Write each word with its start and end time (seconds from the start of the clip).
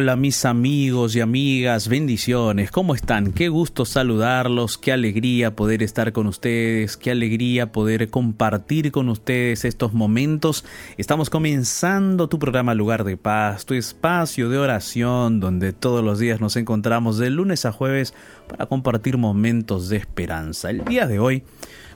Hola, 0.00 0.16
mis 0.16 0.46
amigos 0.46 1.14
y 1.14 1.20
amigas, 1.20 1.86
bendiciones, 1.88 2.70
¿cómo 2.70 2.94
están? 2.94 3.34
Qué 3.34 3.50
gusto 3.50 3.84
saludarlos, 3.84 4.78
qué 4.78 4.92
alegría 4.92 5.54
poder 5.54 5.82
estar 5.82 6.14
con 6.14 6.26
ustedes, 6.26 6.96
qué 6.96 7.10
alegría 7.10 7.70
poder 7.70 8.08
compartir 8.08 8.92
con 8.92 9.10
ustedes 9.10 9.66
estos 9.66 9.92
momentos. 9.92 10.64
Estamos 10.96 11.28
comenzando 11.28 12.30
tu 12.30 12.38
programa 12.38 12.72
Lugar 12.72 13.04
de 13.04 13.18
Paz, 13.18 13.66
tu 13.66 13.74
espacio 13.74 14.48
de 14.48 14.56
oración 14.56 15.38
donde 15.38 15.74
todos 15.74 16.02
los 16.02 16.18
días 16.18 16.40
nos 16.40 16.56
encontramos 16.56 17.18
de 17.18 17.28
lunes 17.28 17.66
a 17.66 17.72
jueves 17.72 18.14
para 18.48 18.64
compartir 18.64 19.18
momentos 19.18 19.90
de 19.90 19.98
esperanza. 19.98 20.70
El 20.70 20.82
día 20.86 21.06
de 21.06 21.18
hoy 21.18 21.44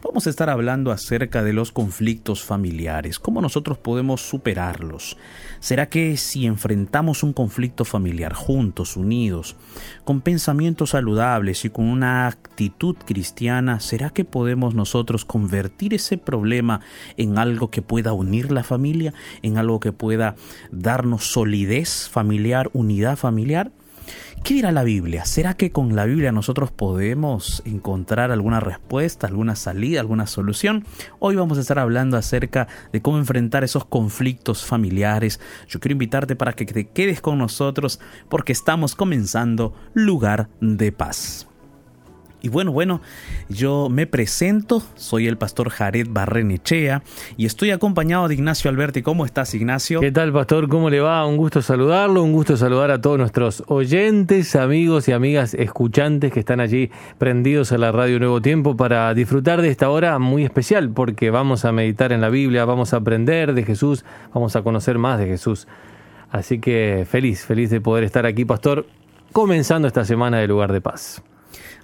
vamos 0.02 0.26
a 0.26 0.30
estar 0.30 0.50
hablando 0.50 0.92
acerca 0.92 1.42
de 1.42 1.54
los 1.54 1.72
conflictos 1.72 2.44
familiares, 2.44 3.18
cómo 3.18 3.40
nosotros 3.40 3.78
podemos 3.78 4.20
superarlos. 4.20 5.16
¿Será 5.64 5.88
que 5.88 6.18
si 6.18 6.44
enfrentamos 6.44 7.22
un 7.22 7.32
conflicto 7.32 7.86
familiar 7.86 8.34
juntos, 8.34 8.98
unidos, 8.98 9.56
con 10.04 10.20
pensamientos 10.20 10.90
saludables 10.90 11.64
y 11.64 11.70
con 11.70 11.86
una 11.86 12.26
actitud 12.26 12.96
cristiana, 13.06 13.80
¿será 13.80 14.10
que 14.10 14.26
podemos 14.26 14.74
nosotros 14.74 15.24
convertir 15.24 15.94
ese 15.94 16.18
problema 16.18 16.82
en 17.16 17.38
algo 17.38 17.70
que 17.70 17.80
pueda 17.80 18.12
unir 18.12 18.52
la 18.52 18.62
familia, 18.62 19.14
en 19.40 19.56
algo 19.56 19.80
que 19.80 19.92
pueda 19.92 20.36
darnos 20.70 21.32
solidez 21.32 22.10
familiar, 22.10 22.68
unidad 22.74 23.16
familiar? 23.16 23.72
¿Qué 24.42 24.54
dirá 24.54 24.72
la 24.72 24.84
Biblia? 24.84 25.24
¿Será 25.24 25.54
que 25.54 25.72
con 25.72 25.96
la 25.96 26.04
Biblia 26.04 26.32
nosotros 26.32 26.70
podemos 26.70 27.62
encontrar 27.64 28.30
alguna 28.30 28.60
respuesta, 28.60 29.26
alguna 29.26 29.56
salida, 29.56 30.00
alguna 30.00 30.26
solución? 30.26 30.84
Hoy 31.18 31.36
vamos 31.36 31.58
a 31.58 31.62
estar 31.62 31.78
hablando 31.78 32.16
acerca 32.16 32.68
de 32.92 33.00
cómo 33.00 33.18
enfrentar 33.18 33.64
esos 33.64 33.84
conflictos 33.84 34.64
familiares. 34.64 35.40
Yo 35.68 35.80
quiero 35.80 35.92
invitarte 35.92 36.36
para 36.36 36.52
que 36.52 36.66
te 36.66 36.88
quedes 36.88 37.20
con 37.20 37.38
nosotros 37.38 38.00
porque 38.28 38.52
estamos 38.52 38.94
comenzando 38.94 39.74
Lugar 39.94 40.48
de 40.60 40.92
Paz. 40.92 41.48
Y 42.44 42.50
bueno, 42.50 42.72
bueno, 42.72 43.00
yo 43.48 43.88
me 43.88 44.06
presento, 44.06 44.82
soy 44.96 45.28
el 45.28 45.38
pastor 45.38 45.70
Jared 45.70 46.08
Barrenechea 46.10 47.02
y 47.38 47.46
estoy 47.46 47.70
acompañado 47.70 48.28
de 48.28 48.34
Ignacio 48.34 48.68
Alberti. 48.68 49.00
¿Cómo 49.00 49.24
estás, 49.24 49.54
Ignacio? 49.54 49.98
¿Qué 50.00 50.12
tal, 50.12 50.30
pastor? 50.30 50.68
¿Cómo 50.68 50.90
le 50.90 51.00
va? 51.00 51.24
Un 51.24 51.38
gusto 51.38 51.62
saludarlo, 51.62 52.22
un 52.22 52.34
gusto 52.34 52.58
saludar 52.58 52.90
a 52.90 53.00
todos 53.00 53.16
nuestros 53.16 53.64
oyentes, 53.68 54.56
amigos 54.56 55.08
y 55.08 55.12
amigas 55.12 55.54
escuchantes 55.54 56.34
que 56.34 56.40
están 56.40 56.60
allí 56.60 56.90
prendidos 57.16 57.72
a 57.72 57.78
la 57.78 57.92
radio 57.92 58.18
Nuevo 58.18 58.42
Tiempo 58.42 58.76
para 58.76 59.14
disfrutar 59.14 59.62
de 59.62 59.70
esta 59.70 59.88
hora 59.88 60.18
muy 60.18 60.44
especial 60.44 60.90
porque 60.90 61.30
vamos 61.30 61.64
a 61.64 61.72
meditar 61.72 62.12
en 62.12 62.20
la 62.20 62.28
Biblia, 62.28 62.66
vamos 62.66 62.92
a 62.92 62.98
aprender 62.98 63.54
de 63.54 63.62
Jesús, 63.64 64.04
vamos 64.34 64.54
a 64.54 64.60
conocer 64.60 64.98
más 64.98 65.18
de 65.18 65.24
Jesús. 65.24 65.66
Así 66.30 66.58
que 66.58 67.06
feliz, 67.10 67.46
feliz 67.46 67.70
de 67.70 67.80
poder 67.80 68.04
estar 68.04 68.26
aquí, 68.26 68.44
pastor, 68.44 68.84
comenzando 69.32 69.88
esta 69.88 70.04
semana 70.04 70.40
de 70.40 70.46
lugar 70.46 70.70
de 70.70 70.82
paz. 70.82 71.22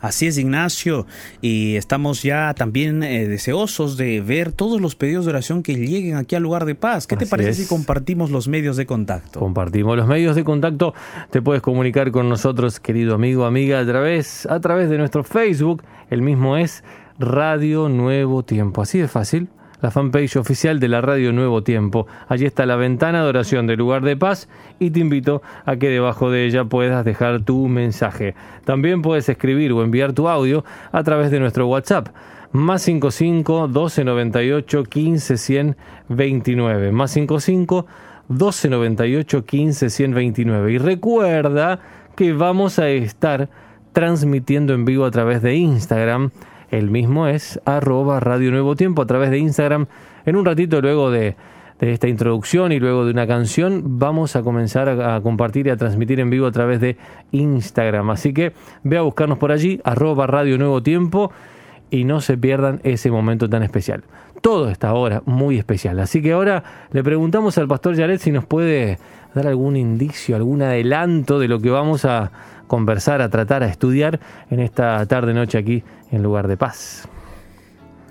Así 0.01 0.27
es, 0.27 0.39
Ignacio, 0.39 1.07
y 1.43 1.77
estamos 1.77 2.23
ya 2.23 2.55
también 2.55 3.03
eh, 3.03 3.29
deseosos 3.29 3.97
de 3.97 4.21
ver 4.21 4.53
todos 4.53 4.81
los 4.81 4.95
pedidos 4.95 5.27
de 5.27 5.33
oración 5.33 5.63
que 5.63 5.75
lleguen 5.75 6.17
aquí 6.17 6.37
al 6.37 6.43
lugar 6.43 6.65
de 6.65 6.75
paz. 6.75 7.07
¿Qué 7.07 7.17
te 7.17 7.27
parece 7.27 7.55
si 7.55 7.69
compartimos 7.69 8.31
los 8.31 8.49
medios 8.49 8.77
de 8.77 8.87
contacto? 8.87 9.41
Compartimos 9.41 9.97
los 9.97 10.07
medios 10.07 10.37
de 10.37 10.45
contacto. 10.45 10.95
Te 11.31 11.43
puedes 11.43 11.63
comunicar 11.63 12.11
con 12.13 12.29
nosotros, 12.29 12.81
querido 12.81 13.15
amigo, 13.15 13.45
amiga, 13.45 13.79
a 13.79 13.87
través, 13.87 14.47
a 14.47 14.59
través 14.61 14.89
de 14.89 14.97
nuestro 14.97 15.23
Facebook. 15.23 15.83
El 16.09 16.23
mismo 16.23 16.57
es 16.57 16.83
Radio 17.19 17.89
Nuevo 17.89 18.43
Tiempo. 18.43 18.83
Así 18.83 18.99
de 18.99 19.09
fácil 19.09 19.49
la 19.83 19.91
fanpage 19.91 20.37
oficial 20.37 20.81
de 20.81 20.89
la 20.89 21.01
radio 21.01 21.33
Nuevo 21.33 21.63
Tiempo. 21.63 22.07
Allí 22.29 22.47
está 22.47 22.67
la 22.67 22.77
ventana 22.77 23.23
de 23.23 23.29
oración 23.29 23.67
del 23.67 23.79
lugar 23.79 24.03
de 24.03 24.17
paz 24.17 24.49
y 24.79 24.91
te 24.91 25.01
invito 25.01 25.43
a 25.65 25.77
que 25.77 25.89
debajo 25.89 26.31
de 26.31 26.47
ella 26.47 26.65
puedas 26.65 27.05
dejar 27.05 27.43
tu 27.43 27.69
mensaje. 27.69 28.35
También 28.65 29.03
puedes 29.03 29.29
escribir 29.29 29.73
o 29.73 29.83
enviar 29.83 30.13
tu 30.13 30.29
audio 30.29 30.65
a 30.93 31.03
través 31.03 31.31
de 31.31 31.41
nuestro 31.41 31.67
WhatsApp. 31.67 32.09
Más 32.53 32.83
55 32.83 33.69
1298 33.69 34.85
15 34.85 35.37
100 35.37 35.77
29. 36.09 36.93
Más 36.93 37.13
55 37.13 37.87
1298 38.29 39.45
15 39.45 39.91
129. 39.91 40.73
Y 40.73 40.79
recuerda 40.79 41.81
que 42.17 42.33
vamos 42.33 42.79
a 42.79 42.89
estar 42.89 43.49
transmitiendo 43.93 44.75
en 44.75 44.85
vivo 44.85 45.05
a 45.05 45.11
través 45.11 45.43
de 45.43 45.55
Instagram 45.57 46.31
el 46.71 46.91
mismo 46.91 47.27
es 47.27 47.61
arroba 47.65 48.21
Radio 48.21 48.51
Nuevo 48.51 48.77
Tiempo 48.77 49.03
a 49.03 49.07
través 49.07 49.31
de 49.31 49.39
Instagram. 49.39 49.87
En 50.25 50.37
un 50.37 50.45
ratito 50.45 50.81
luego 50.81 51.11
de, 51.11 51.37
esta 51.81 52.09
introducción 52.09 52.73
y 52.73 52.79
luego 52.79 53.05
de 53.05 53.11
una 53.11 53.27
canción 53.27 53.99
vamos 53.99 54.37
a 54.37 54.43
comenzar 54.43 54.89
a, 54.89 55.21
compartir 55.21 55.67
y 55.67 55.71
a 55.71 55.77
transmitir 55.77 56.21
en 56.21 56.31
vivo 56.31 56.47
a 56.47 56.53
través 56.53 56.81
de 56.81 56.97
Instagram. 57.33 58.11
Así 58.11 58.33
que 58.33 58.53
ve 58.85 58.99
a 58.99 59.03
buscarnos 59.03 59.39
por 59.39 59.51
allí, 59.51 59.81
arroba 59.85 60.27
Radio 60.27 60.59
Nuevo 60.59 60.83
Tiempo 60.83 61.33
y 61.91 62.05
no 62.05 62.21
se 62.21 62.37
pierdan 62.39 62.81
ese 62.85 63.11
momento 63.11 63.49
tan 63.49 63.63
especial. 63.63 64.05
Todo 64.41 64.71
está 64.71 64.89
ahora 64.89 65.23
muy 65.27 65.59
especial. 65.59 65.99
Así 65.99 66.23
que 66.23 66.33
ahora 66.33 66.63
le 66.93 67.03
preguntamos 67.03 67.59
al 67.59 67.67
pastor 67.67 67.95
Yaret 67.95 68.21
si 68.21 68.31
nos 68.31 68.45
puede 68.45 68.99
dar 69.35 69.47
algún 69.47 69.77
indicio, 69.77 70.37
algún 70.37 70.63
adelanto 70.63 71.39
de 71.39 71.49
lo 71.49 71.61
que 71.61 71.71
vamos 71.71 72.05
a 72.05 72.31
conversar, 72.71 73.21
a 73.21 73.29
tratar, 73.29 73.65
a 73.65 73.67
estudiar 73.67 74.21
en 74.49 74.61
esta 74.61 75.05
tarde-noche 75.07 75.59
aquí 75.59 75.83
en 76.13 76.23
lugar 76.23 76.47
de 76.47 76.57
paz. 76.57 77.09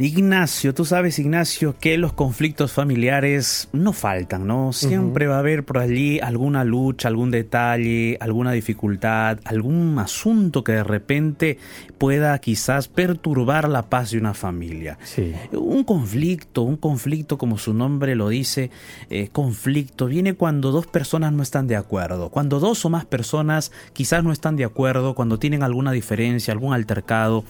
Ignacio, 0.01 0.73
tú 0.73 0.85
sabes, 0.85 1.19
Ignacio, 1.19 1.75
que 1.77 1.97
los 1.97 2.13
conflictos 2.13 2.71
familiares 2.71 3.67
no 3.73 3.91
faltan, 3.91 4.47
¿no? 4.47 4.71
Siempre 4.71 5.27
va 5.27 5.35
a 5.35 5.39
haber 5.39 5.65
por 5.65 5.77
allí 5.77 6.21
alguna 6.21 6.63
lucha, 6.63 7.09
algún 7.09 7.31
detalle, 7.31 8.17
alguna 8.21 8.53
dificultad, 8.53 9.39
algún 9.43 9.99
asunto 9.99 10.63
que 10.63 10.71
de 10.71 10.83
repente 10.85 11.57
pueda 11.97 12.39
quizás 12.39 12.87
perturbar 12.87 13.67
la 13.67 13.89
paz 13.89 14.11
de 14.11 14.19
una 14.19 14.33
familia. 14.33 14.97
Sí. 15.03 15.33
Un 15.51 15.83
conflicto, 15.83 16.61
un 16.61 16.77
conflicto 16.77 17.37
como 17.37 17.57
su 17.57 17.73
nombre 17.73 18.15
lo 18.15 18.29
dice, 18.29 18.71
eh, 19.09 19.27
conflicto 19.33 20.05
viene 20.05 20.33
cuando 20.33 20.71
dos 20.71 20.87
personas 20.87 21.33
no 21.33 21.43
están 21.43 21.67
de 21.67 21.75
acuerdo, 21.75 22.29
cuando 22.29 22.61
dos 22.61 22.85
o 22.85 22.89
más 22.89 23.03
personas 23.03 23.73
quizás 23.91 24.23
no 24.23 24.31
están 24.31 24.55
de 24.55 24.63
acuerdo, 24.63 25.13
cuando 25.13 25.39
tienen 25.39 25.61
alguna 25.61 25.91
diferencia, 25.91 26.53
algún 26.53 26.73
altercado, 26.73 27.43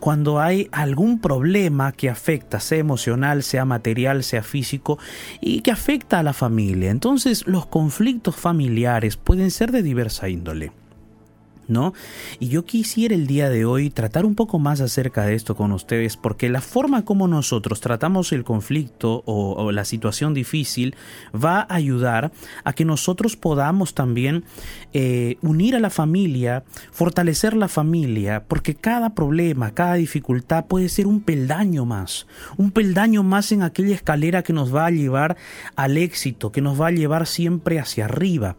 cuando 0.00 0.38
hay 0.38 0.68
algún 0.70 1.18
problema 1.18 1.93
que 1.94 2.08
afecta, 2.08 2.60
sea 2.60 2.78
emocional, 2.78 3.42
sea 3.42 3.64
material, 3.64 4.22
sea 4.22 4.42
físico, 4.42 4.98
y 5.40 5.62
que 5.62 5.70
afecta 5.70 6.18
a 6.18 6.22
la 6.22 6.32
familia. 6.32 6.90
Entonces 6.90 7.46
los 7.46 7.66
conflictos 7.66 8.36
familiares 8.36 9.16
pueden 9.16 9.50
ser 9.50 9.72
de 9.72 9.82
diversa 9.82 10.28
índole. 10.28 10.72
¿No? 11.68 11.94
Y 12.40 12.48
yo 12.48 12.64
quisiera 12.64 13.14
el 13.14 13.26
día 13.26 13.48
de 13.48 13.64
hoy 13.64 13.90
tratar 13.90 14.24
un 14.24 14.34
poco 14.34 14.58
más 14.58 14.80
acerca 14.80 15.24
de 15.24 15.34
esto 15.34 15.56
con 15.56 15.72
ustedes, 15.72 16.16
porque 16.16 16.48
la 16.48 16.60
forma 16.60 17.04
como 17.04 17.28
nosotros 17.28 17.80
tratamos 17.80 18.32
el 18.32 18.44
conflicto 18.44 19.22
o, 19.26 19.72
la 19.72 19.84
situación 19.84 20.34
difícil 20.34 20.94
va 21.34 21.60
a 21.60 21.74
ayudar 21.74 22.32
a 22.64 22.72
que 22.72 22.84
nosotros 22.84 23.36
podamos 23.36 23.94
también 23.94 24.44
eh, 24.92 25.36
unir 25.42 25.74
a 25.74 25.80
la 25.80 25.90
familia, 25.90 26.64
fortalecer 26.92 27.54
la 27.54 27.68
familia, 27.68 28.44
porque 28.46 28.74
cada 28.74 29.14
problema, 29.14 29.72
cada 29.72 29.94
dificultad 29.94 30.66
puede 30.66 30.88
ser 30.88 31.06
un 31.06 31.20
peldaño 31.20 31.84
más, 31.84 32.26
un 32.56 32.70
peldaño 32.70 33.22
más 33.22 33.52
en 33.52 33.62
aquella 33.62 33.94
escalera 33.94 34.42
que 34.42 34.52
nos 34.52 34.74
va 34.74 34.86
a 34.86 34.90
llevar 34.90 35.36
al 35.76 35.96
éxito, 35.96 36.52
que 36.52 36.60
nos 36.60 36.80
va 36.80 36.88
a 36.88 36.92
llevar 36.92 37.26
siempre 37.26 37.78
hacia 37.78 38.04
arriba. 38.04 38.56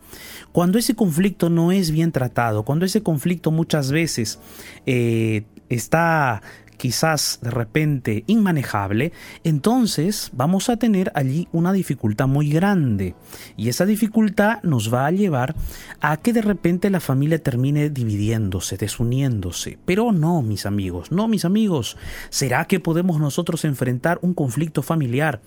Cuando 0.56 0.80
ese 0.80 0.96
conflicto 0.96 1.50
no 1.50 1.74
es 1.74 1.92
bien 1.92 2.14
tratado, 2.14 2.64
cuando 2.64 2.86
ese 2.86 3.04
conflicto 3.04 3.52
muchas 3.52 3.92
veces 3.92 4.40
eh, 4.86 5.44
está 5.68 6.42
quizás 6.78 7.40
de 7.42 7.52
repente 7.52 8.24
inmanejable, 8.28 9.12
entonces 9.44 10.30
vamos 10.32 10.70
a 10.70 10.78
tener 10.78 11.12
allí 11.14 11.50
una 11.52 11.74
dificultad 11.74 12.28
muy 12.28 12.50
grande. 12.50 13.16
Y 13.58 13.68
esa 13.68 13.86
dificultad 13.86 14.64
nos 14.64 14.94
va 14.94 15.08
a 15.08 15.12
llevar 15.12 15.58
a 16.00 16.16
que 16.16 16.32
de 16.32 16.42
repente 16.42 16.90
la 16.90 17.02
familia 17.02 17.44
termine 17.44 17.90
dividiéndose, 17.90 18.78
desuniéndose. 18.78 19.78
Pero 19.84 20.14
no, 20.14 20.42
mis 20.42 20.66
amigos, 20.66 21.12
no, 21.12 21.28
mis 21.28 21.44
amigos. 21.44 21.98
¿Será 22.30 22.64
que 22.64 22.80
podemos 22.80 23.20
nosotros 23.20 23.66
enfrentar 23.66 24.20
un 24.22 24.34
conflicto 24.34 24.84
familiar? 24.84 25.42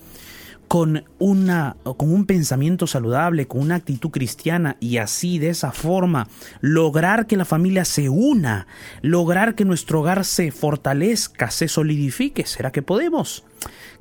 Con, 0.69 1.05
una, 1.19 1.77
con 1.83 2.13
un 2.13 2.27
pensamiento 2.27 2.87
saludable, 2.87 3.49
con 3.49 3.63
una 3.63 3.77
actitud 3.77 4.11
cristiana 4.11 4.77
y 4.81 4.99
así 4.99 5.39
de 5.39 5.49
esa 5.49 5.73
forma 5.73 6.29
lograr 6.61 7.27
que 7.27 7.39
la 7.39 7.47
familia 7.47 7.87
se 7.87 8.11
una, 8.11 8.67
lograr 9.01 9.55
que 9.55 9.65
nuestro 9.65 10.01
hogar 10.01 10.27
se 10.27 10.51
fortalezca, 10.51 11.51
se 11.51 11.69
solidifique. 11.69 12.45
¿Será 12.45 12.71
que 12.71 12.83
podemos? 12.83 13.45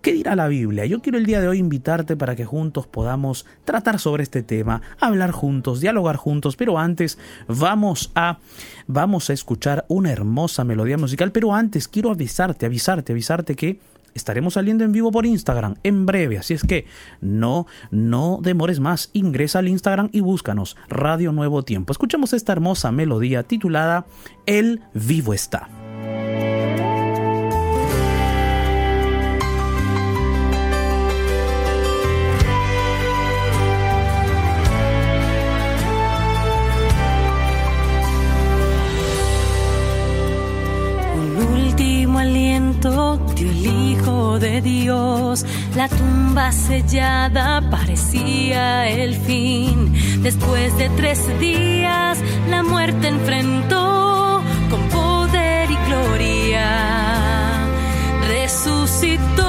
¿Qué 0.02 0.12
dirá 0.12 0.36
la 0.36 0.48
Biblia? 0.48 0.86
Yo 0.86 1.02
quiero 1.02 1.18
el 1.18 1.26
día 1.26 1.42
de 1.42 1.48
hoy 1.48 1.58
invitarte 1.58 2.16
para 2.16 2.36
que 2.36 2.46
juntos 2.46 2.86
podamos 2.86 3.46
tratar 3.66 3.98
sobre 3.98 4.24
este 4.24 4.44
tema, 4.44 4.82
hablar 5.00 5.32
juntos, 5.32 5.80
dialogar 5.80 6.18
juntos, 6.18 6.56
pero 6.56 6.78
antes 6.78 7.18
vamos 7.48 8.12
a 8.14 8.40
vamos 8.86 9.30
a 9.30 9.34
escuchar 9.34 9.86
una 9.88 10.12
hermosa 10.12 10.64
melodía 10.64 10.98
musical, 10.98 11.32
pero 11.32 11.54
antes 11.54 11.88
quiero 11.88 12.12
avisarte, 12.12 12.66
avisarte, 12.66 13.14
avisarte 13.14 13.56
que 13.56 13.80
estaremos 14.14 14.56
saliendo 14.56 14.84
en 14.84 14.92
vivo 14.92 15.12
por 15.12 15.26
Instagram 15.26 15.76
en 15.84 16.06
breve, 16.06 16.38
así 16.38 16.54
es 16.54 16.64
que 16.64 16.86
no, 17.22 17.68
no 17.92 18.40
demores 18.42 18.80
más, 18.80 19.10
ingresa 19.14 19.60
al 19.60 19.68
Instagram 19.68 20.10
y 20.12 20.22
búscanos 20.22 20.78
Radio 20.90 21.32
Nuevo 21.32 21.64
Tiempo. 21.64 21.92
Escuchemos 21.92 22.34
esta 22.34 22.52
hermosa 22.52 22.92
melodía 22.92 23.44
titulada 23.44 24.06
El 24.46 24.82
Vivo 24.94 25.34
está. 25.34 25.70
Dio 43.36 43.52
el 43.52 43.66
Hijo 43.66 44.40
de 44.40 44.62
Dios. 44.62 45.46
La 45.76 45.88
tumba 45.88 46.52
sellada 46.52 47.62
parecía 47.70 48.88
el 48.88 49.16
fin. 49.16 49.94
Después 50.22 50.78
de 50.78 50.90
tres 50.90 51.20
días, 51.40 52.20
la 52.50 52.64
muerte 52.64 53.08
enfrentó 53.08 54.42
con 54.70 54.82
poder 54.90 55.70
y 55.72 55.78
gloria. 55.88 57.68
Resucitó. 58.28 59.47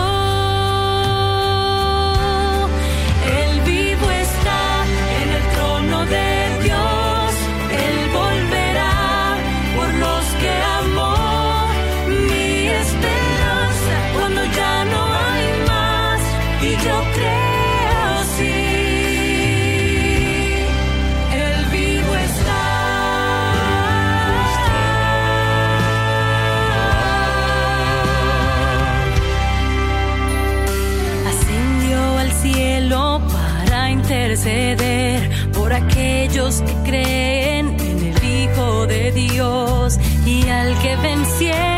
Por 35.53 35.73
aquellos 35.75 36.63
que 36.63 36.73
creen 36.91 37.77
en 37.81 38.15
el 38.15 38.25
Hijo 38.25 38.87
de 38.87 39.13
Dios 39.13 39.99
y 40.25 40.49
al 40.49 40.79
que 40.81 40.97
venciere 40.97 41.78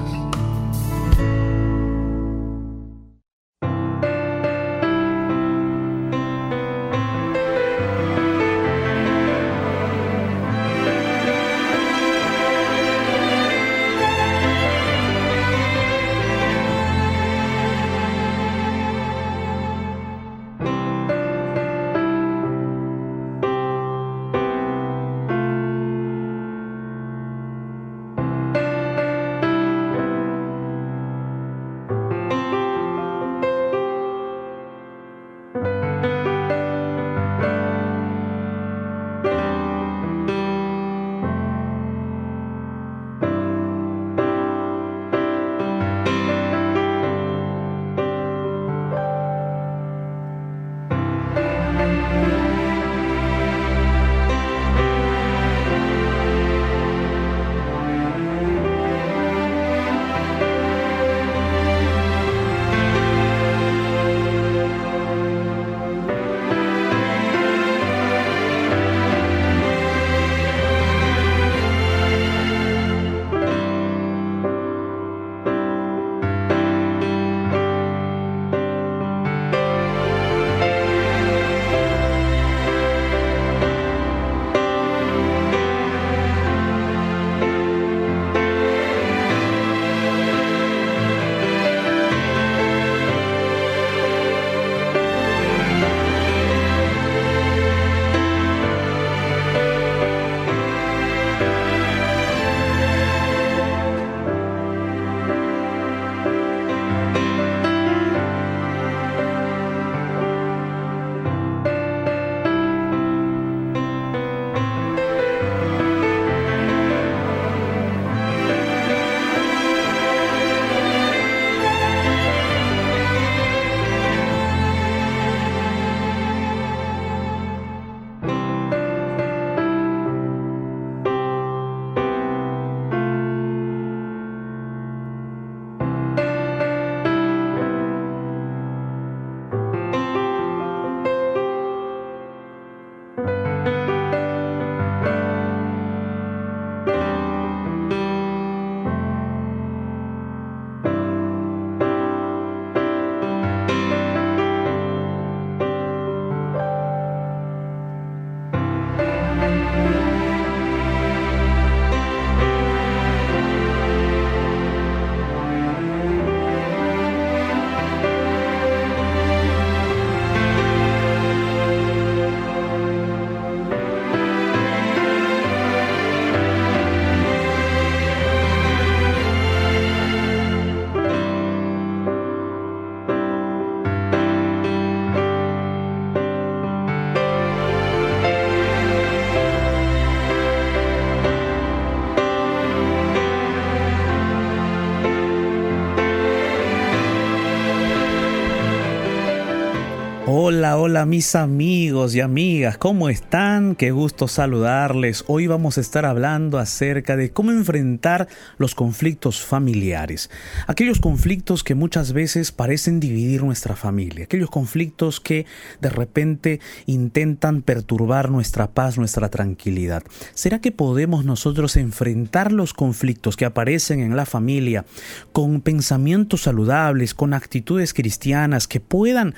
Hola 201.01 201.07
mis 201.07 201.33
amigos 201.33 202.13
y 202.13 202.21
amigas, 202.21 202.77
¿cómo 202.77 203.09
están? 203.09 203.73
Qué 203.73 203.89
gusto 203.89 204.27
saludarles. 204.27 205.23
Hoy 205.25 205.47
vamos 205.47 205.79
a 205.79 205.81
estar 205.81 206.05
hablando 206.05 206.59
acerca 206.59 207.17
de 207.17 207.31
cómo 207.31 207.49
enfrentar 207.49 208.27
los 208.59 208.75
conflictos 208.75 209.41
familiares. 209.41 210.29
Aquellos 210.67 210.99
conflictos 210.99 211.63
que 211.63 211.73
muchas 211.73 212.13
veces 212.13 212.51
parecen 212.51 212.99
dividir 212.99 213.41
nuestra 213.41 213.75
familia, 213.75 214.25
aquellos 214.25 214.51
conflictos 214.51 215.19
que 215.19 215.47
de 215.79 215.89
repente 215.89 216.59
intentan 216.85 217.63
perturbar 217.63 218.29
nuestra 218.29 218.69
paz, 218.69 218.99
nuestra 218.99 219.29
tranquilidad. 219.29 220.03
¿Será 220.35 220.59
que 220.59 220.71
podemos 220.71 221.25
nosotros 221.25 221.77
enfrentar 221.77 222.51
los 222.51 222.75
conflictos 222.75 223.37
que 223.37 223.45
aparecen 223.45 224.01
en 224.01 224.15
la 224.15 224.27
familia 224.27 224.85
con 225.31 225.61
pensamientos 225.61 226.43
saludables, 226.43 227.15
con 227.15 227.33
actitudes 227.33 227.95
cristianas 227.95 228.67
que 228.67 228.79
puedan 228.79 229.33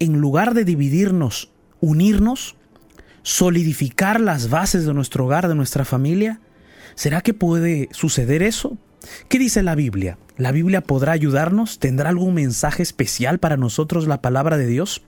en 0.00 0.18
lugar 0.18 0.54
de 0.54 0.64
dividirnos, 0.64 1.52
unirnos, 1.80 2.56
solidificar 3.22 4.20
las 4.20 4.50
bases 4.50 4.84
de 4.84 4.94
nuestro 4.94 5.26
hogar, 5.26 5.46
de 5.46 5.54
nuestra 5.54 5.84
familia? 5.84 6.40
¿Será 6.96 7.20
que 7.20 7.34
puede 7.34 7.88
suceder 7.92 8.42
eso? 8.42 8.76
¿Qué 9.28 9.38
dice 9.38 9.62
la 9.62 9.74
Biblia? 9.74 10.18
¿La 10.36 10.52
Biblia 10.52 10.80
podrá 10.80 11.12
ayudarnos? 11.12 11.78
¿Tendrá 11.78 12.08
algún 12.08 12.34
mensaje 12.34 12.82
especial 12.82 13.38
para 13.38 13.56
nosotros 13.56 14.08
la 14.08 14.20
palabra 14.20 14.56
de 14.56 14.66
Dios? 14.66 15.02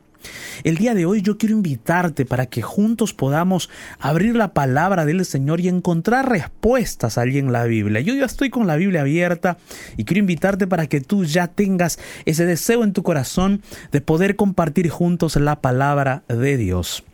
El 0.65 0.77
día 0.77 0.95
de 0.95 1.07
hoy 1.07 1.23
yo 1.23 1.39
quiero 1.39 1.55
invitarte 1.55 2.25
para 2.25 2.47
que 2.47 2.63
juntos 2.63 3.15
podamos 3.15 3.71
abrir 3.99 4.37
la 4.37 4.55
palabra 4.55 5.05
del 5.05 5.25
Señor 5.25 5.61
y 5.61 5.69
encontrar 5.69 6.29
respuestas 6.29 7.19
allí 7.19 7.39
en 7.39 7.53
la 7.53 7.65
Biblia. 7.65 8.01
Yo 8.01 8.15
ya 8.15 8.25
estoy 8.25 8.51
con 8.51 8.67
la 8.67 8.77
Biblia 8.77 9.03
abierta 9.03 9.59
y 9.97 10.05
quiero 10.05 10.21
invitarte 10.21 10.67
para 10.67 10.87
que 10.87 11.01
tú 11.01 11.25
ya 11.25 11.49
tengas 11.49 11.99
ese 12.25 12.47
deseo 12.47 12.85
en 12.85 12.93
tu 12.93 13.03
corazón 13.03 13.63
de 13.91 14.01
poder 14.01 14.37
compartir 14.37 14.89
juntos 14.89 15.37
la 15.37 15.61
palabra 15.61 16.23
de 16.29 16.57
Dios. 16.57 17.05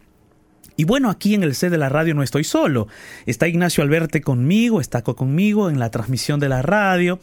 Y 0.78 0.84
bueno, 0.84 1.10
aquí 1.10 1.34
en 1.34 1.42
el 1.42 1.56
C 1.56 1.70
de 1.70 1.76
la 1.76 1.88
radio 1.88 2.14
no 2.14 2.22
estoy 2.22 2.44
solo. 2.44 2.86
Está 3.26 3.48
Ignacio 3.48 3.82
Alberte 3.82 4.20
conmigo, 4.20 4.80
está 4.80 5.02
conmigo 5.02 5.70
en 5.70 5.80
la 5.80 5.90
transmisión 5.90 6.38
de 6.38 6.48
la 6.48 6.62
radio. 6.62 7.18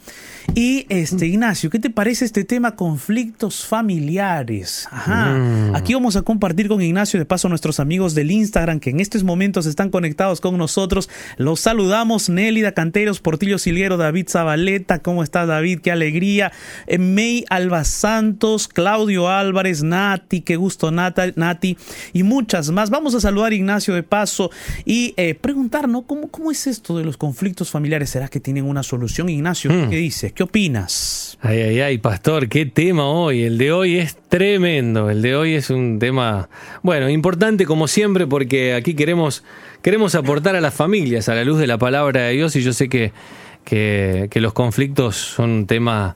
Y 0.55 0.85
este 0.89 1.25
Ignacio, 1.25 1.69
¿qué 1.69 1.79
te 1.79 1.89
parece 1.89 2.25
este 2.25 2.43
tema 2.43 2.75
conflictos 2.75 3.65
familiares? 3.65 4.89
Ajá. 4.91 5.37
Mm. 5.37 5.73
Aquí 5.73 5.93
vamos 5.93 6.17
a 6.17 6.23
compartir 6.23 6.67
con 6.67 6.81
Ignacio 6.81 7.17
de 7.17 7.25
paso 7.25 7.47
a 7.47 7.49
nuestros 7.49 7.79
amigos 7.79 8.13
del 8.13 8.29
Instagram 8.29 8.81
que 8.81 8.89
en 8.89 8.99
estos 8.99 9.23
momentos 9.23 9.65
están 9.67 9.89
conectados 9.89 10.41
con 10.41 10.57
nosotros. 10.57 11.09
Los 11.37 11.61
saludamos 11.61 12.27
Nélida 12.27 12.73
Canteros, 12.73 13.21
Portillo 13.21 13.57
Silguero, 13.57 13.95
David 13.95 14.27
Zabaleta, 14.27 14.99
¿cómo 14.99 15.23
estás 15.23 15.47
David? 15.47 15.79
Qué 15.79 15.93
alegría. 15.93 16.51
Eh, 16.87 16.97
May 16.97 17.45
Alba 17.49 17.85
Santos, 17.85 18.67
Claudio 18.67 19.29
Álvarez, 19.29 19.81
Nati, 19.81 20.41
qué 20.41 20.57
gusto 20.57 20.91
Nati 20.91 21.77
y 22.11 22.23
muchas 22.23 22.69
más. 22.71 22.89
Vamos 22.89 23.15
a 23.15 23.21
saludar 23.21 23.44
Ignacio 23.53 23.93
de 23.93 24.03
paso 24.03 24.51
y 24.85 25.13
eh, 25.17 25.35
preguntar, 25.35 25.87
¿no? 25.87 26.03
¿Cómo, 26.03 26.29
¿Cómo 26.29 26.51
es 26.51 26.67
esto 26.67 26.97
de 26.97 27.03
los 27.03 27.17
conflictos 27.17 27.71
familiares? 27.71 28.09
¿Será 28.09 28.27
que 28.27 28.39
tienen 28.39 28.65
una 28.65 28.83
solución? 28.83 29.29
Ignacio, 29.29 29.71
hmm. 29.71 29.89
¿qué 29.89 29.97
dices? 29.97 30.33
¿Qué 30.33 30.43
opinas? 30.43 31.37
Ay, 31.41 31.59
ay, 31.59 31.79
ay, 31.81 31.97
pastor, 31.97 32.47
qué 32.49 32.65
tema 32.65 33.05
hoy. 33.05 33.43
El 33.43 33.57
de 33.57 33.71
hoy 33.71 33.97
es 33.97 34.17
tremendo. 34.29 35.09
El 35.09 35.21
de 35.21 35.35
hoy 35.35 35.53
es 35.53 35.69
un 35.69 35.99
tema, 35.99 36.49
bueno, 36.81 37.09
importante 37.09 37.65
como 37.65 37.87
siempre 37.87 38.27
porque 38.27 38.73
aquí 38.73 38.93
queremos, 38.93 39.43
queremos 39.81 40.15
aportar 40.15 40.55
a 40.55 40.61
las 40.61 40.73
familias 40.73 41.29
a 41.29 41.35
la 41.35 41.43
luz 41.43 41.59
de 41.59 41.67
la 41.67 41.77
palabra 41.77 42.21
de 42.21 42.33
Dios 42.33 42.55
y 42.55 42.61
yo 42.61 42.73
sé 42.73 42.89
que, 42.89 43.11
que, 43.63 44.27
que 44.31 44.41
los 44.41 44.53
conflictos 44.53 45.15
son 45.15 45.49
un 45.51 45.67
tema 45.67 46.15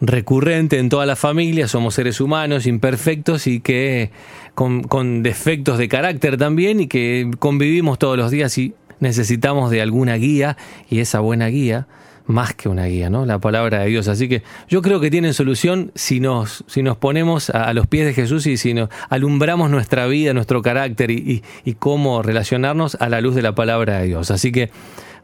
recurrente 0.00 0.78
en 0.78 0.88
toda 0.88 1.06
la 1.06 1.16
familia, 1.16 1.66
somos 1.66 1.94
seres 1.94 2.20
humanos 2.20 2.66
imperfectos 2.66 3.46
y 3.46 3.60
que 3.60 4.10
con, 4.58 5.22
defectos 5.22 5.78
de 5.78 5.86
carácter 5.86 6.36
también 6.36 6.80
y 6.80 6.88
que 6.88 7.30
convivimos 7.38 7.96
todos 7.96 8.16
los 8.16 8.32
días 8.32 8.58
y 8.58 8.74
necesitamos 8.98 9.70
de 9.70 9.80
alguna 9.80 10.16
guía 10.16 10.56
y 10.90 10.98
esa 10.98 11.20
buena 11.20 11.46
guía 11.46 11.86
más 12.26 12.54
que 12.54 12.68
una 12.68 12.86
guía, 12.86 13.08
¿no? 13.08 13.24
La 13.24 13.38
palabra 13.38 13.78
de 13.78 13.86
Dios. 13.86 14.08
Así 14.08 14.28
que 14.28 14.42
yo 14.68 14.82
creo 14.82 14.98
que 14.98 15.10
tienen 15.10 15.32
solución 15.32 15.92
si 15.94 16.18
nos, 16.18 16.64
si 16.66 16.82
nos 16.82 16.96
ponemos 16.96 17.50
a, 17.50 17.72
los 17.72 17.86
pies 17.86 18.04
de 18.04 18.14
Jesús 18.14 18.46
y 18.48 18.56
si 18.56 18.74
nos 18.74 18.90
alumbramos 19.08 19.70
nuestra 19.70 20.06
vida, 20.08 20.34
nuestro 20.34 20.60
carácter 20.60 21.10
y 21.12 21.42
cómo 21.78 22.22
relacionarnos 22.22 22.96
a 23.00 23.08
la 23.08 23.20
luz 23.20 23.36
de 23.36 23.42
la 23.42 23.54
palabra 23.54 24.00
de 24.00 24.08
Dios. 24.08 24.32
Así 24.32 24.50
que, 24.50 24.70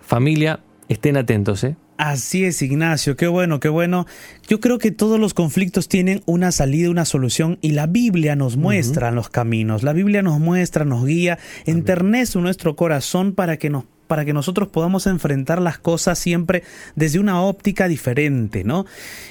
familia, 0.00 0.60
estén 0.88 1.16
atentos, 1.16 1.64
¿eh? 1.64 1.76
Así 1.96 2.44
es, 2.44 2.60
Ignacio, 2.60 3.16
qué 3.16 3.28
bueno, 3.28 3.60
qué 3.60 3.68
bueno. 3.68 4.06
Yo 4.48 4.58
creo 4.58 4.78
que 4.78 4.90
todos 4.90 5.20
los 5.20 5.32
conflictos 5.32 5.88
tienen 5.88 6.22
una 6.26 6.50
salida, 6.50 6.90
una 6.90 7.04
solución 7.04 7.58
y 7.60 7.70
la 7.70 7.86
Biblia 7.86 8.34
nos 8.34 8.56
muestra 8.56 9.12
los 9.12 9.28
caminos. 9.28 9.84
La 9.84 9.92
Biblia 9.92 10.20
nos 10.20 10.40
muestra, 10.40 10.84
nos 10.84 11.06
guía, 11.06 11.38
enternece 11.66 12.40
nuestro 12.40 12.74
corazón 12.74 13.32
para 13.32 13.58
que 13.58 13.70
nos 13.70 13.84
para 14.08 14.26
que 14.26 14.34
nosotros 14.34 14.68
podamos 14.68 15.06
enfrentar 15.06 15.62
las 15.62 15.78
cosas 15.78 16.18
siempre 16.18 16.62
desde 16.94 17.18
una 17.18 17.40
óptica 17.40 17.88
diferente, 17.88 18.62
¿no? 18.62 18.84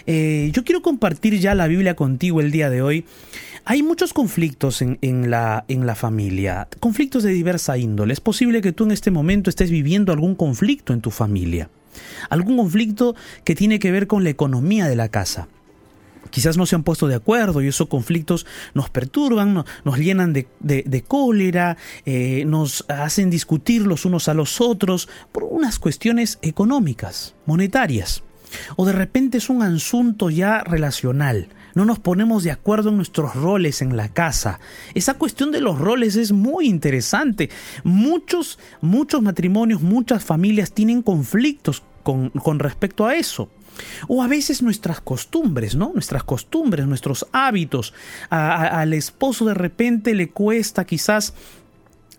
Eh, 0.08 0.50
yo 0.52 0.64
quiero 0.64 0.82
compartir 0.82 1.40
ya 1.40 1.54
la 1.54 1.68
Biblia 1.68 1.96
contigo 1.96 2.42
el 2.42 2.50
día 2.50 2.72
de 2.72 2.82
hoy. 2.82 3.06
Hay 3.66 3.84
muchos 3.84 4.14
conflictos 4.14 4.82
en, 4.82 4.98
en, 5.02 5.30
la, 5.30 5.64
en 5.68 5.86
la 5.86 5.94
familia, 5.94 6.68
conflictos 6.80 7.22
de 7.22 7.34
diversa 7.34 7.78
índole. 7.78 8.14
Es 8.14 8.20
posible 8.20 8.62
que 8.62 8.72
tú 8.72 8.86
en 8.86 8.92
este 8.92 9.12
momento 9.12 9.52
estés 9.52 9.70
viviendo 9.70 10.12
algún 10.12 10.34
conflicto 10.34 10.92
en 10.92 11.02
tu 11.02 11.12
familia 11.12 11.70
algún 12.30 12.58
conflicto 12.58 13.16
que 13.44 13.56
tiene 13.56 13.80
que 13.80 13.92
ver 13.92 14.08
con 14.08 14.24
la 14.24 14.30
economía 14.30 14.88
de 14.88 14.96
la 14.96 15.10
casa. 15.10 15.48
Quizás 16.30 16.58
no 16.58 16.66
se 16.66 16.76
han 16.76 16.84
puesto 16.84 17.08
de 17.08 17.14
acuerdo 17.14 17.62
y 17.62 17.68
esos 17.68 17.88
conflictos 17.88 18.48
nos 18.74 18.90
perturban, 18.90 19.66
nos 19.84 19.98
llenan 20.00 20.34
de, 20.34 21.04
cólera, 21.08 21.78
eh, 22.06 22.44
nos 22.48 22.86
hacen 22.88 23.30
discutir 23.30 23.86
los 23.86 24.06
unos 24.06 24.28
a 24.28 24.34
los 24.34 24.60
otros 24.60 25.10
por 25.32 25.44
unas 25.44 25.78
cuestiones 25.78 26.40
económicas, 26.42 27.36
monetarias. 27.46 28.24
O 28.76 28.86
de 28.86 28.94
repente 28.94 29.38
es 29.38 29.50
un 29.50 29.62
asunto 29.62 30.32
ya 30.32 30.64
relacional. 30.64 31.50
No 31.74 31.86
nos 31.86 32.00
ponemos 32.00 32.44
de 32.44 32.52
acuerdo 32.52 32.90
en 32.90 32.98
nuestros 32.98 33.36
roles 33.36 33.82
en 33.82 33.98
la 33.98 34.10
casa. 34.10 34.60
Esa 34.94 35.16
cuestión 35.16 35.52
de 35.52 35.62
los 35.62 35.80
roles 35.80 36.16
es 36.16 36.32
muy 36.32 36.68
interesante. 36.68 37.50
Muchos, 37.84 38.60
muchos 38.82 39.22
matrimonios, 39.22 39.82
muchas 39.82 40.24
familias 40.24 40.72
tienen 40.72 41.02
conflictos 41.02 41.84
con, 42.04 42.60
respecto 42.60 43.06
a 43.06 43.16
eso. 43.16 43.50
O 44.08 44.22
a 44.22 44.28
veces 44.28 44.62
nuestras 44.62 45.02
costumbres, 45.02 45.76
¿no? 45.76 45.92
Nuestras 45.94 46.24
costumbres, 46.24 46.86
nuestros 46.86 47.26
hábitos. 47.32 47.94
al 48.30 48.94
esposo 48.94 49.46
de 49.46 49.56
repente 49.56 50.14
le 50.14 50.30
cuesta 50.30 50.86
quizás 50.86 51.34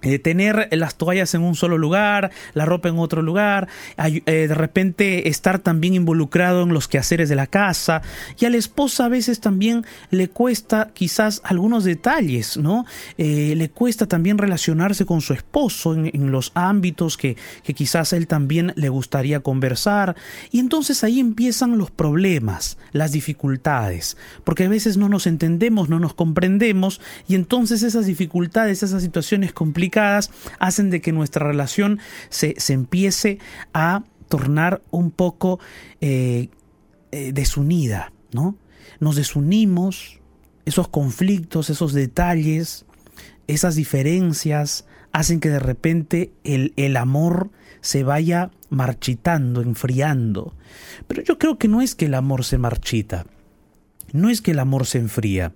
eh, 0.05 0.19
tener 0.19 0.69
las 0.71 0.97
toallas 0.97 1.35
en 1.35 1.41
un 1.41 1.55
solo 1.55 1.79
lugar, 1.79 2.31
la 2.53 2.67
ropa 2.67 2.91
en 2.91 2.99
otro 2.99 3.23
lugar, 3.23 3.69
eh, 3.97 4.21
de 4.27 4.55
repente 4.55 5.29
estar 5.31 5.59
también 5.59 5.95
involucrado 5.95 6.63
en 6.63 6.75
los 6.75 6.89
quehaceres 6.89 7.31
de 7.31 7.37
la 7.37 7.47
casa 7.47 8.03
y 8.39 8.45
a 8.45 8.51
la 8.51 8.59
esposa 8.59 9.07
a 9.07 9.09
veces 9.09 9.41
también 9.41 9.87
le 10.11 10.29
cuesta 10.29 10.91
quizás 10.93 11.41
algunos 11.43 11.85
detalles, 11.85 12.59
¿no? 12.59 12.85
Eh, 13.17 13.55
le 13.57 13.71
cuesta 13.71 14.07
también 14.07 14.37
relacionarse 14.37 15.07
con 15.07 15.23
su 15.23 15.33
esposo 15.33 15.95
en, 15.95 16.25
los 16.31 16.53
ámbitos 16.55 17.17
que, 17.17 17.37
que 17.63 17.75
quizás 17.75 18.13
él 18.13 18.27
también 18.27 18.73
le 18.77 18.89
gustaría 18.89 19.41
conversar 19.41 20.17
y 20.51 20.59
entonces 20.59 21.03
ahí 21.03 21.19
empiezan 21.19 21.79
los 21.79 21.91
problemas, 21.91 22.77
las 22.93 23.13
dificultades, 23.13 24.17
porque 24.43 24.65
a 24.65 24.69
veces 24.69 24.99
no 24.99 25.09
nos 25.09 25.27
entendemos, 25.27 25.89
no 25.89 25.99
nos 25.99 26.13
comprendemos 26.13 27.01
y 27.27 27.37
entonces 27.37 27.83
esas 27.83 28.05
dificultades, 28.05 28.83
esas 28.83 29.03
situaciones 29.03 29.53
complicadas 29.53 29.94
hacen 30.59 30.91
de 30.91 31.01
que 31.01 31.13
nuestra 31.13 31.47
relación 31.47 32.01
se, 32.29 32.55
empiece 32.69 33.39
a 33.73 34.05
tornar 34.29 34.83
un 34.91 35.11
poco 35.11 35.61
eh, 36.01 36.49
eh, 37.13 37.33
desunida, 37.33 38.13
¿no? 38.33 38.57
Nos 39.01 39.17
desunimos, 39.17 40.21
esos 40.65 40.89
conflictos, 40.89 41.71
esos 41.71 41.93
detalles, 41.93 42.87
esas 43.47 43.75
diferencias 43.75 44.87
hacen 45.13 45.41
que 45.41 45.51
de 45.51 45.59
repente 45.59 46.33
el, 46.43 46.73
el 46.77 46.97
amor 46.97 47.51
se 47.81 48.03
vaya 48.03 48.51
marchitando, 48.71 49.61
enfriando. 49.63 50.55
Pero 51.07 51.23
yo 51.23 51.39
creo 51.39 51.59
que 51.59 51.69
no 51.69 51.83
es 51.83 51.95
que 51.95 52.07
el 52.07 52.15
amor 52.15 52.45
se 52.45 52.59
marchita, 52.59 53.27
no 54.13 54.31
es 54.31 54.41
que 54.41 54.53
el 54.53 54.59
amor 54.59 54.87
se 54.87 54.99
enfría 54.99 55.53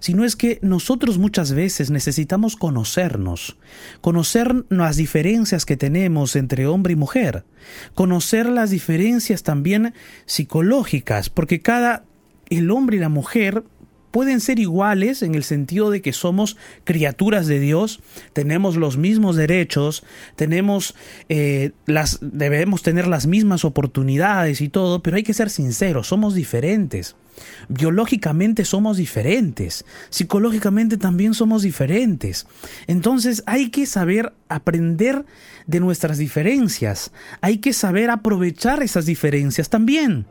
sino 0.00 0.24
es 0.24 0.36
que 0.36 0.58
nosotros 0.62 1.18
muchas 1.18 1.52
veces 1.52 1.90
necesitamos 1.90 2.56
conocernos, 2.56 3.56
conocer 4.00 4.64
las 4.68 4.96
diferencias 4.96 5.64
que 5.64 5.76
tenemos 5.76 6.36
entre 6.36 6.66
hombre 6.66 6.92
y 6.92 6.96
mujer, 6.96 7.44
conocer 7.94 8.46
las 8.48 8.70
diferencias 8.70 9.42
también 9.42 9.94
psicológicas, 10.26 11.30
porque 11.30 11.60
cada 11.60 12.04
el 12.48 12.70
hombre 12.70 12.96
y 12.96 13.00
la 13.00 13.08
mujer 13.08 13.64
pueden 14.16 14.40
ser 14.40 14.58
iguales 14.58 15.20
en 15.20 15.34
el 15.34 15.44
sentido 15.44 15.90
de 15.90 16.00
que 16.00 16.14
somos 16.14 16.56
criaturas 16.84 17.46
de 17.46 17.60
Dios, 17.60 18.00
tenemos 18.32 18.76
los 18.76 18.96
mismos 18.96 19.36
derechos, 19.36 20.04
tenemos 20.36 20.94
eh, 21.28 21.72
las, 21.84 22.18
debemos 22.22 22.82
tener 22.82 23.08
las 23.08 23.26
mismas 23.26 23.66
oportunidades 23.66 24.62
y 24.62 24.70
todo, 24.70 25.02
pero 25.02 25.16
hay 25.16 25.22
que 25.22 25.34
ser 25.34 25.50
sinceros, 25.50 26.06
somos 26.06 26.34
diferentes. 26.34 27.14
Biológicamente 27.68 28.64
somos 28.64 28.96
diferentes, 28.96 29.84
psicológicamente 30.10 30.96
también 30.96 31.34
somos 31.34 31.62
diferentes. 31.62 32.46
Entonces 32.86 33.42
hay 33.46 33.70
que 33.70 33.86
saber 33.86 34.32
aprender 34.48 35.24
de 35.66 35.80
nuestras 35.80 36.18
diferencias, 36.18 37.12
hay 37.40 37.58
que 37.58 37.72
saber 37.72 38.10
aprovechar 38.10 38.82
esas 38.82 39.06
diferencias 39.06 39.68
también. 39.68 40.26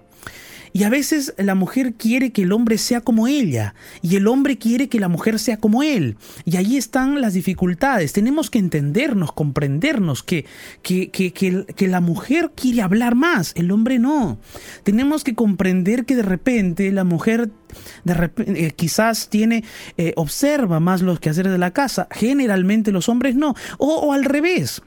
Y 0.73 0.83
a 0.83 0.89
veces 0.89 1.33
la 1.37 1.55
mujer 1.55 1.93
quiere 1.93 2.31
que 2.31 2.43
el 2.43 2.51
hombre 2.51 2.77
sea 2.77 3.01
como 3.01 3.27
ella 3.27 3.75
y 4.01 4.15
el 4.15 4.27
hombre 4.27 4.57
quiere 4.57 4.89
que 4.89 4.99
la 4.99 5.07
mujer 5.07 5.39
sea 5.39 5.57
como 5.57 5.83
él. 5.83 6.17
Y 6.45 6.57
ahí 6.57 6.77
están 6.77 7.21
las 7.21 7.33
dificultades. 7.33 8.13
Tenemos 8.13 8.49
que 8.49 8.59
entendernos, 8.59 9.31
comprendernos 9.31 10.23
que, 10.23 10.45
que, 10.81 11.09
que, 11.09 11.31
que, 11.31 11.87
la 11.87 12.01
mujer 12.01 12.51
quiere 12.55 12.81
hablar 12.81 13.15
más, 13.15 13.53
el 13.55 13.71
hombre 13.71 13.99
no. 13.99 14.39
Tenemos 14.83 15.23
que 15.23 15.35
comprender 15.35 16.05
que 16.05 16.15
de 16.15 16.23
repente 16.23 16.91
la 16.91 17.03
mujer 17.03 17.51
de 18.03 18.31
eh, 18.37 18.71
quizás 18.75 19.29
tiene, 19.29 19.63
eh, 19.97 20.13
observa 20.15 20.79
más 20.79 21.01
los 21.01 21.19
quehaceres 21.19 21.51
de 21.51 21.57
la 21.57 21.71
casa. 21.71 22.07
Generalmente 22.11 22.91
los 22.91 23.09
hombres 23.09 23.35
no. 23.35 23.55
o 23.77 24.13
al 24.13 24.23
revés. 24.23 24.81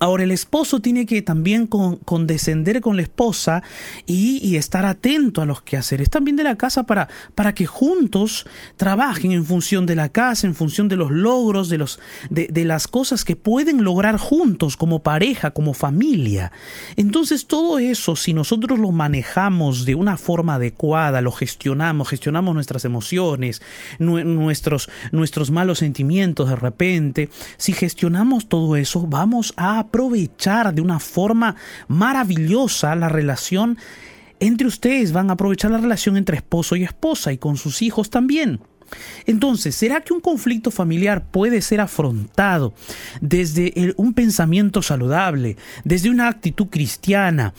Ahora 0.00 0.24
el 0.24 0.30
esposo 0.30 0.80
tiene 0.80 1.04
que 1.04 1.20
también 1.22 1.66
condescender 1.66 2.80
con 2.80 2.96
la 2.96 3.02
esposa 3.02 3.62
y, 4.06 4.56
estar 4.56 4.84
atento 4.84 5.40
a 5.40 5.46
los 5.46 5.62
quehaceres 5.62 6.10
también 6.10 6.36
de 6.36 6.42
la 6.42 6.56
casa 6.56 6.82
para, 6.84 7.08
para 7.34 7.54
que 7.54 7.66
juntos 7.66 8.46
trabajen 8.76 9.32
en 9.32 9.44
función 9.44 9.86
de 9.86 9.94
la 9.94 10.08
casa, 10.08 10.46
en 10.46 10.54
función 10.54 10.88
de 10.88 10.96
los 10.96 11.10
logros, 11.10 11.68
de, 11.68 11.78
los, 11.78 12.00
de, 12.30 12.48
de 12.48 12.64
las 12.64 12.88
cosas 12.88 13.24
que 13.24 13.36
pueden 13.36 13.84
lograr 13.84 14.18
juntos 14.18 14.76
como 14.76 15.02
pareja, 15.02 15.52
como 15.52 15.72
familia. 15.74 16.50
Entonces 16.96 17.46
todo 17.46 17.78
eso, 17.78 18.16
si 18.16 18.34
nosotros 18.34 18.78
lo 18.78 18.90
manejamos 18.92 19.84
de 19.84 19.94
una 19.94 20.16
forma 20.16 20.54
adecuada, 20.54 21.20
lo 21.20 21.32
gestionamos, 21.32 22.08
gestionamos 22.08 22.54
nuestras 22.54 22.84
emociones, 22.84 23.62
nuestros, 23.98 24.88
nuestros 25.12 25.50
malos 25.50 25.78
sentimientos 25.78 26.48
de 26.48 26.56
repente, 26.56 27.28
si 27.56 27.72
gestionamos 27.72 28.48
todo 28.48 28.76
eso, 28.76 29.06
vamos 29.06 29.52
a 29.56 29.88
aprovechar 29.90 30.72
de 30.72 30.80
una 30.80 31.00
forma 31.00 31.56
maravillosa 31.88 32.94
la 32.94 33.08
relación 33.08 33.76
entre 34.38 34.66
ustedes, 34.66 35.12
van 35.12 35.28
a 35.28 35.34
aprovechar 35.34 35.70
la 35.70 35.78
relación 35.78 36.16
entre 36.16 36.36
esposo 36.36 36.74
y 36.74 36.84
esposa 36.84 37.32
y 37.32 37.38
con 37.38 37.58
sus 37.58 37.82
hijos 37.82 38.08
también. 38.08 38.60
Entonces, 39.26 39.76
¿será 39.76 40.00
que 40.00 40.12
un 40.12 40.20
conflicto 40.20 40.70
familiar 40.70 41.24
puede 41.30 41.60
ser 41.60 41.80
afrontado 41.80 42.72
desde 43.20 43.94
un 43.96 44.14
pensamiento 44.14 44.82
saludable, 44.82 45.56
desde 45.84 46.10
una 46.10 46.28
actitud 46.28 46.66
cristiana? 46.68 47.52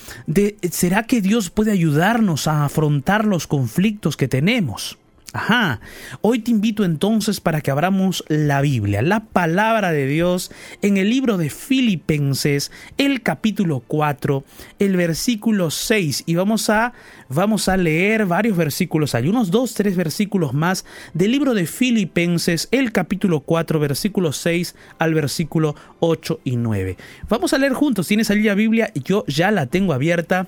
¿Será 0.72 1.04
que 1.04 1.22
Dios 1.22 1.50
puede 1.50 1.72
ayudarnos 1.72 2.48
a 2.48 2.66
afrontar 2.66 3.26
los 3.26 3.46
conflictos 3.46 4.18
que 4.18 4.28
tenemos? 4.28 4.98
Ajá, 5.34 5.80
hoy 6.20 6.40
te 6.40 6.52
invito 6.52 6.84
entonces 6.84 7.40
para 7.40 7.62
que 7.62 7.72
abramos 7.72 8.26
la 8.28 8.60
Biblia, 8.60 9.02
la 9.02 9.24
palabra 9.24 9.94
de 9.94 10.06
Dios, 10.06 10.52
en 10.82 10.98
el 10.98 11.10
libro 11.10 11.38
de 11.38 11.50
Filipenses, 11.50 12.70
el 12.98 13.22
capítulo 13.22 13.82
4, 13.88 14.44
el 14.80 14.98
versículo 14.98 15.72
6, 15.72 16.24
y 16.26 16.36
vamos 16.36 16.70
a, 16.70 16.92
vamos 17.30 17.70
a 17.70 17.78
leer 17.78 18.26
varios 18.26 18.58
versículos, 18.58 19.16
hay 19.16 19.30
unos 19.30 19.52
dos, 19.52 19.74
tres 19.74 19.96
versículos 19.96 20.54
más 20.54 20.84
del 21.14 21.32
libro 21.32 21.54
de 21.54 21.66
Filipenses, 21.66 22.68
el 22.72 22.92
capítulo 22.92 23.40
4, 23.40 23.80
versículo 23.80 24.34
6 24.34 24.76
al 25.00 25.14
versículo 25.14 25.76
8 26.02 26.42
y 26.44 26.58
9. 26.58 26.98
Vamos 27.30 27.54
a 27.54 27.58
leer 27.58 27.72
juntos, 27.72 28.06
tienes 28.06 28.30
allí 28.32 28.44
la 28.44 28.56
Biblia, 28.56 28.92
yo 28.96 29.24
ya 29.28 29.50
la 29.52 29.68
tengo 29.68 29.94
abierta. 29.94 30.48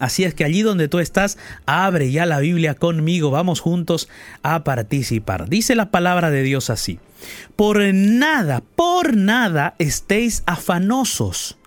Así 0.00 0.24
es 0.24 0.34
que 0.34 0.44
allí 0.44 0.62
donde 0.62 0.88
tú 0.88 0.98
estás, 0.98 1.38
abre 1.66 2.10
ya 2.10 2.24
la 2.24 2.40
Biblia 2.40 2.74
conmigo, 2.74 3.30
vamos 3.30 3.60
juntos 3.60 4.08
a 4.42 4.64
participar. 4.64 5.48
Dice 5.48 5.76
la 5.76 5.90
palabra 5.90 6.30
de 6.30 6.42
Dios 6.42 6.70
así, 6.70 6.98
por 7.54 7.80
nada, 7.92 8.62
por 8.74 9.14
nada 9.14 9.74
estéis 9.78 10.42
afanosos, 10.46 11.58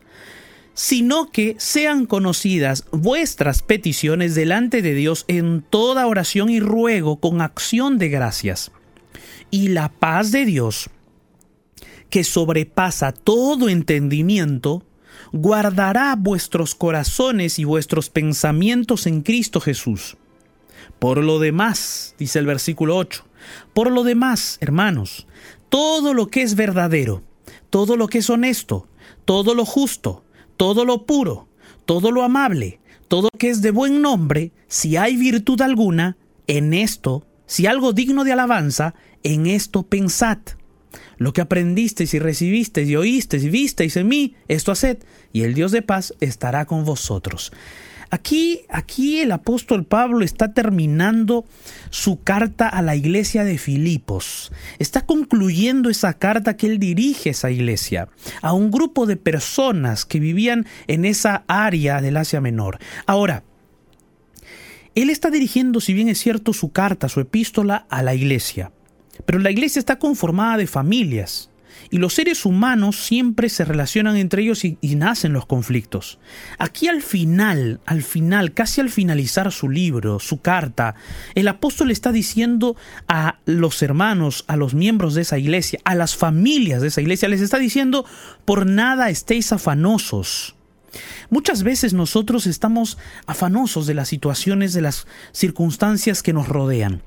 sino 0.73 1.29
que 1.31 1.55
sean 1.59 2.07
conocidas 2.07 2.85
vuestras 2.91 3.61
peticiones 3.61 4.33
delante 4.33 4.81
de 4.81 4.95
Dios 4.95 5.25
en 5.27 5.61
toda 5.61 6.07
oración 6.07 6.49
y 6.49 6.59
ruego 6.59 7.17
con 7.17 7.39
acción 7.39 7.99
de 7.99 8.09
gracias. 8.09 8.71
Y 9.51 9.67
la 9.67 9.89
paz 9.89 10.31
de 10.31 10.45
Dios, 10.45 10.89
que 12.09 12.23
sobrepasa 12.23 13.11
todo 13.11 13.69
entendimiento, 13.69 14.83
guardará 15.33 16.15
vuestros 16.15 16.75
corazones 16.75 17.57
y 17.57 17.65
vuestros 17.65 18.09
pensamientos 18.09 19.07
en 19.07 19.21
Cristo 19.21 19.59
Jesús. 19.59 20.15
Por 20.99 21.17
lo 21.17 21.39
demás, 21.39 22.15
dice 22.19 22.39
el 22.39 22.45
versículo 22.45 22.95
8, 22.95 23.25
por 23.73 23.91
lo 23.91 24.03
demás, 24.03 24.57
hermanos, 24.61 25.27
todo 25.69 26.13
lo 26.13 26.27
que 26.27 26.43
es 26.43 26.55
verdadero, 26.55 27.23
todo 27.71 27.97
lo 27.97 28.07
que 28.07 28.19
es 28.19 28.29
honesto, 28.29 28.87
todo 29.25 29.55
lo 29.55 29.65
justo, 29.65 30.23
todo 30.55 30.85
lo 30.85 31.05
puro, 31.05 31.47
todo 31.85 32.11
lo 32.11 32.21
amable, 32.23 32.79
todo 33.07 33.29
lo 33.33 33.39
que 33.39 33.49
es 33.49 33.61
de 33.63 33.71
buen 33.71 34.01
nombre, 34.01 34.51
si 34.67 34.97
hay 34.97 35.17
virtud 35.17 35.59
alguna, 35.61 36.15
en 36.45 36.73
esto, 36.73 37.25
si 37.47 37.65
algo 37.65 37.91
digno 37.91 38.23
de 38.23 38.33
alabanza, 38.33 38.93
en 39.23 39.47
esto 39.47 39.83
pensad. 39.83 40.37
Lo 41.17 41.33
que 41.33 41.41
aprendisteis 41.41 42.13
y 42.13 42.19
recibisteis 42.19 42.89
y 42.89 42.95
oísteis 42.95 43.43
y 43.43 43.49
visteis 43.49 43.97
en 43.97 44.07
mí, 44.07 44.35
esto 44.47 44.71
haced, 44.71 44.97
y 45.31 45.43
el 45.43 45.53
Dios 45.53 45.71
de 45.71 45.81
paz 45.81 46.13
estará 46.19 46.65
con 46.65 46.85
vosotros. 46.85 47.51
Aquí, 48.13 48.61
aquí 48.69 49.21
el 49.21 49.31
apóstol 49.31 49.85
Pablo 49.85 50.23
está 50.23 50.53
terminando 50.53 51.45
su 51.89 52.21
carta 52.21 52.69
a 52.69 52.83
la 52.83 52.95
iglesia 52.95 53.43
de 53.43 53.57
Filipos. 53.57 54.51
Está 54.77 55.01
concluyendo 55.01 55.89
esa 55.89 56.13
carta 56.13 56.55
que 56.55 56.67
él 56.67 56.77
dirige 56.77 57.29
a 57.29 57.31
esa 57.31 57.49
iglesia, 57.49 58.09
a 58.43 58.53
un 58.53 58.69
grupo 58.69 59.07
de 59.07 59.15
personas 59.15 60.05
que 60.05 60.19
vivían 60.19 60.67
en 60.85 61.05
esa 61.05 61.43
área 61.47 62.01
del 62.01 62.17
Asia 62.17 62.39
Menor. 62.39 62.77
Ahora, 63.07 63.43
él 64.93 65.09
está 65.09 65.31
dirigiendo, 65.31 65.81
si 65.81 65.95
bien 65.95 66.07
es 66.07 66.19
cierto, 66.19 66.53
su 66.53 66.71
carta, 66.71 67.09
su 67.09 67.19
epístola 67.19 67.87
a 67.89 68.03
la 68.03 68.13
iglesia. 68.13 68.71
Pero 69.25 69.39
la 69.39 69.51
iglesia 69.51 69.79
está 69.79 69.99
conformada 69.99 70.57
de 70.57 70.67
familias. 70.67 71.49
Y 71.89 71.97
los 71.97 72.13
seres 72.13 72.45
humanos 72.45 72.95
siempre 72.97 73.49
se 73.49 73.65
relacionan 73.65 74.15
entre 74.15 74.41
ellos 74.41 74.63
y, 74.65 74.77
nacen 74.95 75.33
los 75.33 75.45
conflictos. 75.45 76.19
Aquí 76.57 76.87
al 76.87 77.01
final, 77.01 77.81
al 77.85 78.03
final, 78.03 78.53
casi 78.53 78.81
al 78.81 78.89
finalizar 78.89 79.51
su 79.51 79.69
libro, 79.69 80.19
su 80.19 80.41
carta, 80.41 80.95
el 81.35 81.47
apóstol 81.47 81.91
está 81.91 82.11
diciendo 82.11 82.75
a 83.07 83.39
los 83.45 83.81
hermanos, 83.81 84.45
a 84.47 84.55
los 84.55 84.73
miembros 84.73 85.13
de 85.13 85.21
esa 85.21 85.37
iglesia, 85.37 85.79
a 85.83 85.95
las 85.95 86.15
familias 86.15 86.81
de 86.81 86.87
esa 86.87 87.01
iglesia, 87.01 87.29
les 87.29 87.41
está 87.41 87.59
diciendo, 87.59 88.05
por 88.45 88.65
nada 88.65 89.09
estéis 89.09 89.51
afanosos 89.51 90.55
Muchas 91.29 91.63
veces 91.63 91.93
nosotros 91.93 92.47
estamos 92.47 92.97
afanosos 93.25 93.87
de 93.87 93.93
las 93.93 94.09
situaciones, 94.09 94.73
de 94.73 94.81
las 94.81 95.07
circunstancias 95.31 96.23
que 96.23 96.33
nos 96.33 96.47
rodean. 96.47 97.01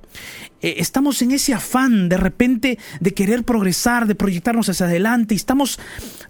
Eh, 0.62 0.76
estamos 0.78 1.20
en 1.22 1.32
ese 1.32 1.52
afán 1.52 2.08
de 2.08 2.16
repente 2.16 2.78
de 3.00 3.14
querer 3.14 3.44
progresar, 3.44 4.06
de 4.06 4.14
proyectarnos 4.14 4.68
hacia 4.68 4.86
adelante 4.86 5.34
y 5.34 5.36
estamos 5.36 5.78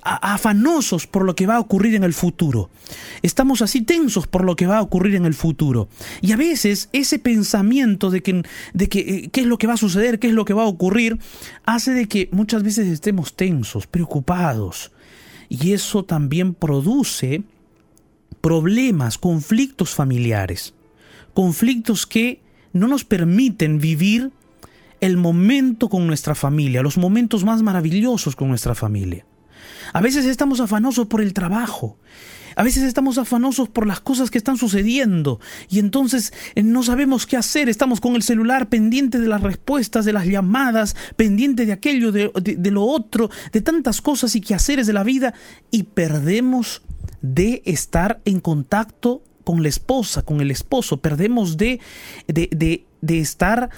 afanosos 0.03 1.07
por 1.07 1.25
lo 1.25 1.35
que 1.35 1.47
va 1.47 1.57
a 1.57 1.61
ocurrir 1.61 1.95
en 1.95 2.05
el 2.05 2.14
futuro. 2.14 2.71
Estamos 3.23 3.62
así 3.62 3.83
tensos 3.83 4.27
por 4.27 4.45
lo 4.45 4.57
que 4.57 4.66
va 4.66 4.79
a 4.79 4.83
ocurrir 4.83 5.14
en 5.14 5.27
el 5.27 5.35
futuro. 5.35 5.88
Y 6.21 6.33
a 6.33 6.37
veces 6.37 6.88
ese 6.92 7.19
pensamiento 7.19 8.11
de 8.11 8.23
que, 8.23 8.42
de 8.75 8.88
que 8.88 9.01
eh, 9.01 9.31
qué 9.33 9.40
es 9.40 9.47
lo 9.47 9.59
que 9.59 9.66
va 9.66 9.75
a 9.75 9.79
suceder, 9.79 10.19
qué 10.19 10.29
es 10.29 10.35
lo 10.35 10.45
que 10.45 10.55
va 10.55 10.64
a 10.64 10.69
ocurrir, 10.69 11.19
hace 11.64 11.92
de 11.92 12.07
que 12.07 12.29
muchas 12.33 12.62
veces 12.62 12.88
estemos 12.88 13.35
tensos, 13.35 13.87
preocupados. 13.87 14.92
Y 15.49 15.73
eso 15.73 16.05
también 16.05 16.55
produce 16.55 17.43
problemas, 18.41 19.19
conflictos 19.19 19.95
familiares, 19.95 20.75
conflictos 21.35 22.07
que 22.07 22.41
no 22.73 22.89
nos 22.89 23.05
permiten 23.05 23.79
vivir 23.79 24.33
el 25.01 25.17
momento 25.17 25.89
con 25.89 26.07
nuestra 26.07 26.35
familia, 26.35 26.83
los 26.83 26.99
momentos 26.99 27.45
más 27.45 27.63
maravillosos 27.63 28.37
con 28.37 28.49
nuestra 28.49 28.75
familia. 28.75 29.25
A 29.93 30.01
veces 30.01 30.25
estamos 30.25 30.61
afanosos 30.61 31.07
por 31.07 31.21
el 31.21 31.33
trabajo, 31.33 31.99
a 32.57 32.63
veces 32.63 32.85
estamos 32.85 33.19
afanosos 33.19 33.69
por 33.69 33.87
las 33.87 34.01
cosas 34.01 34.31
que 34.31 34.39
están 34.39 34.57
sucediendo. 34.57 35.41
Y 35.69 35.79
entonces 35.79 36.33
eh, 36.55 36.63
no 36.63 36.83
sabemos 36.83 37.27
qué 37.27 37.37
hacer, 37.37 37.69
estamos 37.69 38.01
con 38.01 38.17
el 38.17 38.23
celular 38.23 38.71
pendiente 38.71 39.21
de 39.21 39.29
las 39.29 39.43
respuestas, 39.43 40.07
de 40.07 40.15
las 40.15 40.25
llamadas, 40.25 40.97
pendiente 41.17 41.67
de 41.67 41.73
aquello, 41.73 42.13
de, 42.13 42.71
lo 42.71 42.83
otro, 42.83 43.29
de 43.53 43.61
tantas 43.61 44.01
cosas 44.01 44.35
y 44.35 44.41
quehaceres 44.41 44.87
de 44.87 44.95
la 44.95 45.05
vida. 45.05 45.35
Y 45.71 45.83
perdemos 45.83 46.81
de 47.21 47.63
estar 47.67 48.23
en 48.25 48.41
contacto 48.41 49.23
con 49.45 49.63
la 49.63 49.69
esposa, 49.69 50.23
con 50.23 50.41
el 50.41 50.51
esposo, 50.51 50.97
perdemos 50.97 51.59
de, 51.59 51.79
de, 52.27 52.85
de, 53.03 53.19
estar 53.21 53.69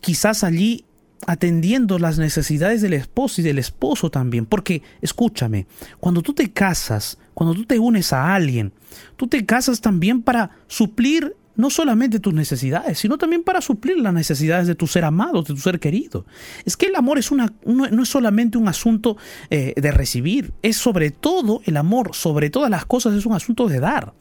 quizás 0.00 0.42
allí 0.42 0.85
atendiendo 1.26 1.98
las 1.98 2.18
necesidades 2.18 2.82
del 2.82 2.92
esposo 2.92 3.40
y 3.40 3.44
del 3.44 3.58
esposo 3.58 4.10
también. 4.10 4.46
Porque, 4.46 4.82
escúchame, 5.00 5.66
cuando 5.98 6.22
tú 6.22 6.34
te 6.34 6.50
casas, 6.52 7.18
cuando 7.34 7.54
tú 7.54 7.64
te 7.64 7.78
unes 7.78 8.12
a 8.12 8.34
alguien, 8.34 8.72
tú 9.16 9.26
te 9.26 9.44
casas 9.46 9.80
también 9.80 10.22
para 10.22 10.50
suplir 10.66 11.36
no 11.56 11.70
solamente 11.70 12.20
tus 12.20 12.34
necesidades, 12.34 12.98
sino 12.98 13.18
también 13.18 13.42
para 13.42 13.60
suplir 13.60 13.98
las 13.98 14.14
necesidades 14.14 14.66
de 14.66 14.74
tu 14.74 14.86
ser 14.86 15.04
amado, 15.04 15.42
de 15.42 15.54
tu 15.54 15.56
ser 15.56 15.80
querido. 15.80 16.26
Es 16.64 16.76
que 16.76 16.86
el 16.86 16.96
amor 16.96 17.18
es 17.18 17.30
una, 17.30 17.52
no, 17.64 17.84
es 18.02 18.08
solamente 18.08 18.58
un 18.58 18.68
asunto 18.68 19.16
eh, 19.50 19.74
de 19.76 19.90
recibir, 19.90 20.52
es 20.62 20.76
sobre 20.76 21.10
todo 21.10 21.60
el 21.64 21.76
amor, 21.76 22.14
sobre 22.14 22.50
todas 22.50 22.70
las 22.70 22.84
cosas 22.86 23.14
es 23.14 23.26
un 23.26 23.34
asunto 23.34 23.68
de 23.68 23.80
dar. 23.80 24.14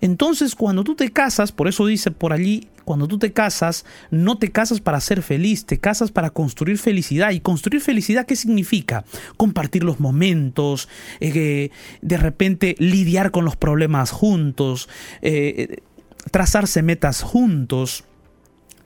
Entonces, 0.00 0.54
cuando 0.54 0.84
tú 0.84 0.94
te 0.94 1.10
casas, 1.10 1.52
por 1.52 1.68
eso 1.68 1.86
dice 1.86 2.10
por 2.10 2.32
allí, 2.32 2.68
cuando 2.84 3.08
tú 3.08 3.18
te 3.18 3.32
casas, 3.32 3.84
no 4.12 4.38
te 4.38 4.52
casas 4.52 4.80
para 4.80 5.00
ser 5.00 5.20
feliz, 5.22 5.66
te 5.66 5.78
casas 5.78 6.12
para 6.12 6.30
construir 6.30 6.78
felicidad. 6.78 7.32
¿Y 7.32 7.40
construir 7.40 7.82
felicidad 7.82 8.26
qué 8.26 8.36
significa? 8.36 9.04
Compartir 9.36 9.82
los 9.82 9.98
momentos, 9.98 10.88
eh, 11.18 11.70
de 12.00 12.16
repente 12.16 12.76
lidiar 12.78 13.32
con 13.32 13.44
los 13.44 13.56
problemas 13.56 14.12
juntos, 14.12 14.88
eh, 15.20 15.82
trazarse 16.30 16.82
metas 16.82 17.22
juntos, 17.22 18.04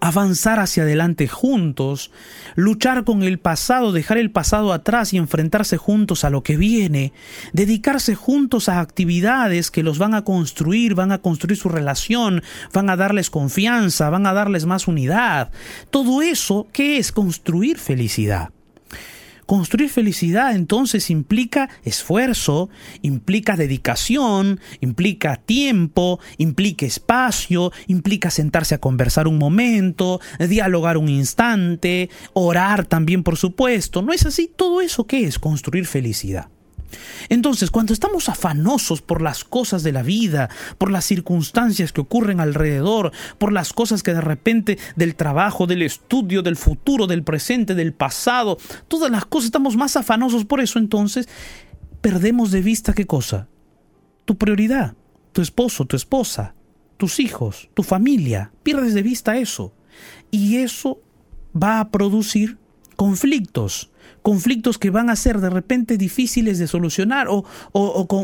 avanzar 0.00 0.58
hacia 0.58 0.82
adelante 0.82 1.28
juntos, 1.28 2.10
luchar 2.54 3.04
con 3.04 3.22
el 3.22 3.38
pasado, 3.38 3.92
dejar 3.92 4.18
el 4.18 4.30
pasado 4.30 4.72
atrás 4.72 5.12
y 5.12 5.18
enfrentarse 5.18 5.76
juntos 5.76 6.24
a 6.24 6.30
lo 6.30 6.42
que 6.42 6.56
viene, 6.56 7.12
dedicarse 7.52 8.14
juntos 8.14 8.68
a 8.68 8.80
actividades 8.80 9.70
que 9.70 9.82
los 9.82 9.98
van 9.98 10.14
a 10.14 10.24
construir, 10.24 10.94
van 10.94 11.12
a 11.12 11.18
construir 11.18 11.58
su 11.58 11.68
relación, 11.68 12.42
van 12.72 12.90
a 12.90 12.96
darles 12.96 13.30
confianza, 13.30 14.10
van 14.10 14.26
a 14.26 14.32
darles 14.32 14.64
más 14.64 14.88
unidad. 14.88 15.50
Todo 15.90 16.22
eso, 16.22 16.66
¿qué 16.72 16.96
es 16.96 17.12
construir 17.12 17.78
felicidad? 17.78 18.50
Construir 19.50 19.90
felicidad 19.90 20.54
entonces 20.54 21.10
implica 21.10 21.70
esfuerzo, 21.82 22.70
implica 23.02 23.56
dedicación, 23.56 24.60
implica 24.80 25.38
tiempo, 25.38 26.20
implica 26.38 26.86
espacio, 26.86 27.72
implica 27.88 28.30
sentarse 28.30 28.76
a 28.76 28.80
conversar 28.80 29.26
un 29.26 29.38
momento, 29.38 30.20
dialogar 30.38 30.96
un 30.96 31.08
instante, 31.08 32.10
orar 32.32 32.86
también 32.86 33.24
por 33.24 33.36
supuesto. 33.36 34.02
¿No 34.02 34.12
es 34.12 34.24
así? 34.24 34.48
Todo 34.54 34.82
eso 34.82 35.08
qué 35.08 35.24
es 35.24 35.40
construir 35.40 35.84
felicidad. 35.86 36.48
Entonces, 37.28 37.70
cuando 37.70 37.92
estamos 37.92 38.28
afanosos 38.28 39.02
por 39.02 39.22
las 39.22 39.44
cosas 39.44 39.82
de 39.82 39.92
la 39.92 40.02
vida, 40.02 40.50
por 40.78 40.90
las 40.90 41.04
circunstancias 41.04 41.92
que 41.92 42.00
ocurren 42.00 42.40
alrededor, 42.40 43.12
por 43.38 43.52
las 43.52 43.72
cosas 43.72 44.02
que 44.02 44.14
de 44.14 44.20
repente 44.20 44.78
del 44.96 45.14
trabajo, 45.14 45.66
del 45.66 45.82
estudio, 45.82 46.42
del 46.42 46.56
futuro, 46.56 47.06
del 47.06 47.22
presente, 47.22 47.74
del 47.74 47.92
pasado, 47.92 48.58
todas 48.88 49.10
las 49.10 49.24
cosas 49.26 49.46
estamos 49.46 49.76
más 49.76 49.96
afanosos 49.96 50.44
por 50.44 50.60
eso, 50.60 50.78
entonces 50.78 51.28
perdemos 52.00 52.50
de 52.50 52.62
vista 52.62 52.92
qué 52.92 53.06
cosa? 53.06 53.48
Tu 54.24 54.36
prioridad, 54.36 54.94
tu 55.32 55.42
esposo, 55.42 55.84
tu 55.84 55.96
esposa, 55.96 56.54
tus 56.96 57.18
hijos, 57.20 57.70
tu 57.74 57.82
familia, 57.82 58.52
pierdes 58.62 58.94
de 58.94 59.02
vista 59.02 59.36
eso. 59.38 59.72
Y 60.30 60.56
eso 60.58 61.00
va 61.60 61.80
a 61.80 61.90
producir 61.90 62.58
conflictos, 62.96 63.89
conflictos 64.22 64.78
que 64.78 64.90
van 64.90 65.10
a 65.10 65.16
ser 65.16 65.40
de 65.40 65.50
repente 65.50 65.96
difíciles 65.96 66.58
de 66.58 66.66
solucionar 66.66 67.26
o, 67.28 67.44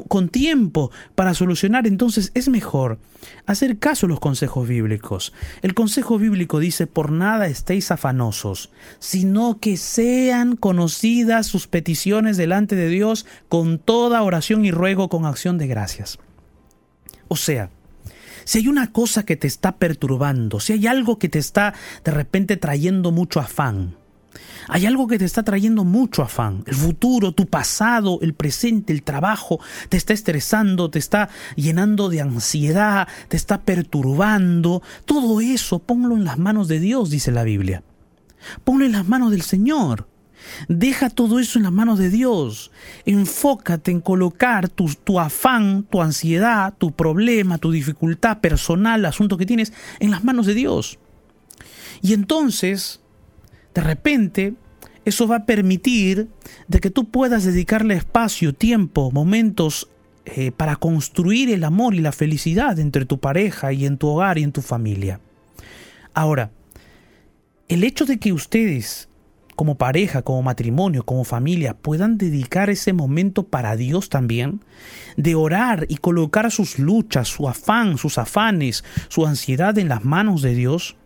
con, 0.08 0.28
tiempo 0.28 0.90
para 1.14 1.34
solucionar, 1.34 1.86
entonces 1.86 2.32
es 2.34 2.48
mejor 2.48 2.98
hacer 3.46 3.78
caso 3.78 4.06
a 4.06 4.08
los 4.08 4.20
consejos 4.20 4.68
bíblicos. 4.68 5.32
El 5.62 5.74
consejo 5.74 6.18
bíblico 6.18 6.58
dice, 6.58 6.86
por 6.86 7.12
nada 7.12 7.46
estéis 7.46 7.90
afanosos, 7.90 8.70
sino 8.98 9.58
que 9.60 9.76
sean 9.76 10.56
conocidas 10.56 11.46
sus 11.46 11.66
peticiones 11.66 12.36
delante 12.36 12.76
de 12.76 12.88
Dios 12.88 13.26
con 13.48 13.78
toda 13.78 14.22
oración 14.22 14.64
y 14.64 14.70
ruego 14.70 15.08
con 15.08 15.24
acción 15.26 15.58
de 15.58 15.66
gracias. 15.66 16.18
O 17.28 17.36
sea, 17.36 17.70
si 18.44 18.58
hay 18.58 18.68
una 18.68 18.92
cosa 18.92 19.24
que 19.24 19.36
te 19.36 19.48
está 19.48 19.76
perturbando, 19.76 20.60
si 20.60 20.72
hay 20.72 20.86
algo 20.86 21.18
que 21.18 21.28
te 21.28 21.40
está 21.40 21.74
de 22.04 22.12
repente 22.12 22.56
trayendo 22.56 23.10
mucho 23.10 23.40
afán, 23.40 23.96
hay 24.68 24.86
algo 24.86 25.06
que 25.06 25.18
te 25.18 25.24
está 25.24 25.42
trayendo 25.42 25.84
mucho 25.84 26.22
afán. 26.22 26.62
El 26.66 26.74
futuro, 26.74 27.32
tu 27.32 27.46
pasado, 27.46 28.18
el 28.22 28.34
presente, 28.34 28.92
el 28.92 29.02
trabajo, 29.02 29.60
te 29.88 29.96
está 29.96 30.12
estresando, 30.12 30.90
te 30.90 30.98
está 30.98 31.28
llenando 31.54 32.08
de 32.08 32.20
ansiedad, 32.20 33.08
te 33.28 33.36
está 33.36 33.62
perturbando. 33.62 34.82
Todo 35.04 35.40
eso 35.40 35.78
ponlo 35.78 36.16
en 36.16 36.24
las 36.24 36.38
manos 36.38 36.68
de 36.68 36.80
Dios, 36.80 37.10
dice 37.10 37.30
la 37.30 37.44
Biblia. 37.44 37.82
Ponlo 38.64 38.84
en 38.84 38.92
las 38.92 39.08
manos 39.08 39.30
del 39.30 39.42
Señor. 39.42 40.08
Deja 40.68 41.10
todo 41.10 41.38
eso 41.40 41.58
en 41.58 41.64
las 41.64 41.72
manos 41.72 41.98
de 41.98 42.10
Dios. 42.10 42.70
Enfócate 43.04 43.90
en 43.90 44.00
colocar 44.00 44.68
tu, 44.68 44.86
tu, 45.02 45.18
afán, 45.18 45.84
tu 45.84 46.02
ansiedad, 46.02 46.74
tu 46.76 46.92
problema, 46.92 47.58
tu 47.58 47.70
dificultad 47.70 48.40
personal, 48.40 49.04
asunto 49.04 49.36
que 49.36 49.46
tienes, 49.46 49.72
en 49.98 50.10
las 50.10 50.24
manos 50.24 50.46
de 50.46 50.54
Dios. 50.54 50.98
Y 52.02 52.12
entonces 52.12 53.00
de 53.76 53.82
repente 53.82 54.54
eso 55.04 55.28
va 55.28 55.36
a 55.36 55.44
permitir 55.44 56.28
de 56.66 56.80
que 56.80 56.88
tú 56.88 57.10
puedas 57.10 57.44
dedicarle 57.44 57.94
espacio, 57.94 58.54
tiempo, 58.54 59.10
momentos 59.10 59.88
eh, 60.24 60.50
para 60.50 60.76
construir 60.76 61.50
el 61.50 61.62
amor 61.62 61.94
y 61.94 62.00
la 62.00 62.12
felicidad 62.12 62.78
entre 62.78 63.04
tu 63.04 63.20
pareja 63.20 63.74
y 63.74 63.84
en 63.84 63.98
tu 63.98 64.08
hogar 64.08 64.38
y 64.38 64.44
en 64.44 64.52
tu 64.52 64.62
familia. 64.62 65.20
Ahora, 66.14 66.50
el 67.68 67.84
hecho 67.84 68.06
de 68.06 68.18
que 68.18 68.32
ustedes, 68.32 69.10
como 69.56 69.74
pareja, 69.74 70.22
como 70.22 70.42
matrimonio, 70.42 71.04
como 71.04 71.24
familia, 71.24 71.74
puedan 71.74 72.16
dedicar 72.16 72.70
ese 72.70 72.94
momento 72.94 73.42
para 73.42 73.76
Dios 73.76 74.08
también, 74.08 74.64
de 75.18 75.34
orar 75.34 75.84
y 75.90 75.98
colocar 75.98 76.50
sus 76.50 76.78
luchas, 76.78 77.28
su 77.28 77.46
afán, 77.46 77.98
sus 77.98 78.16
afanes, 78.16 78.84
su 79.08 79.26
ansiedad 79.26 79.76
en 79.76 79.90
las 79.90 80.02
manos 80.02 80.40
de 80.40 80.54
Dios, 80.54 80.96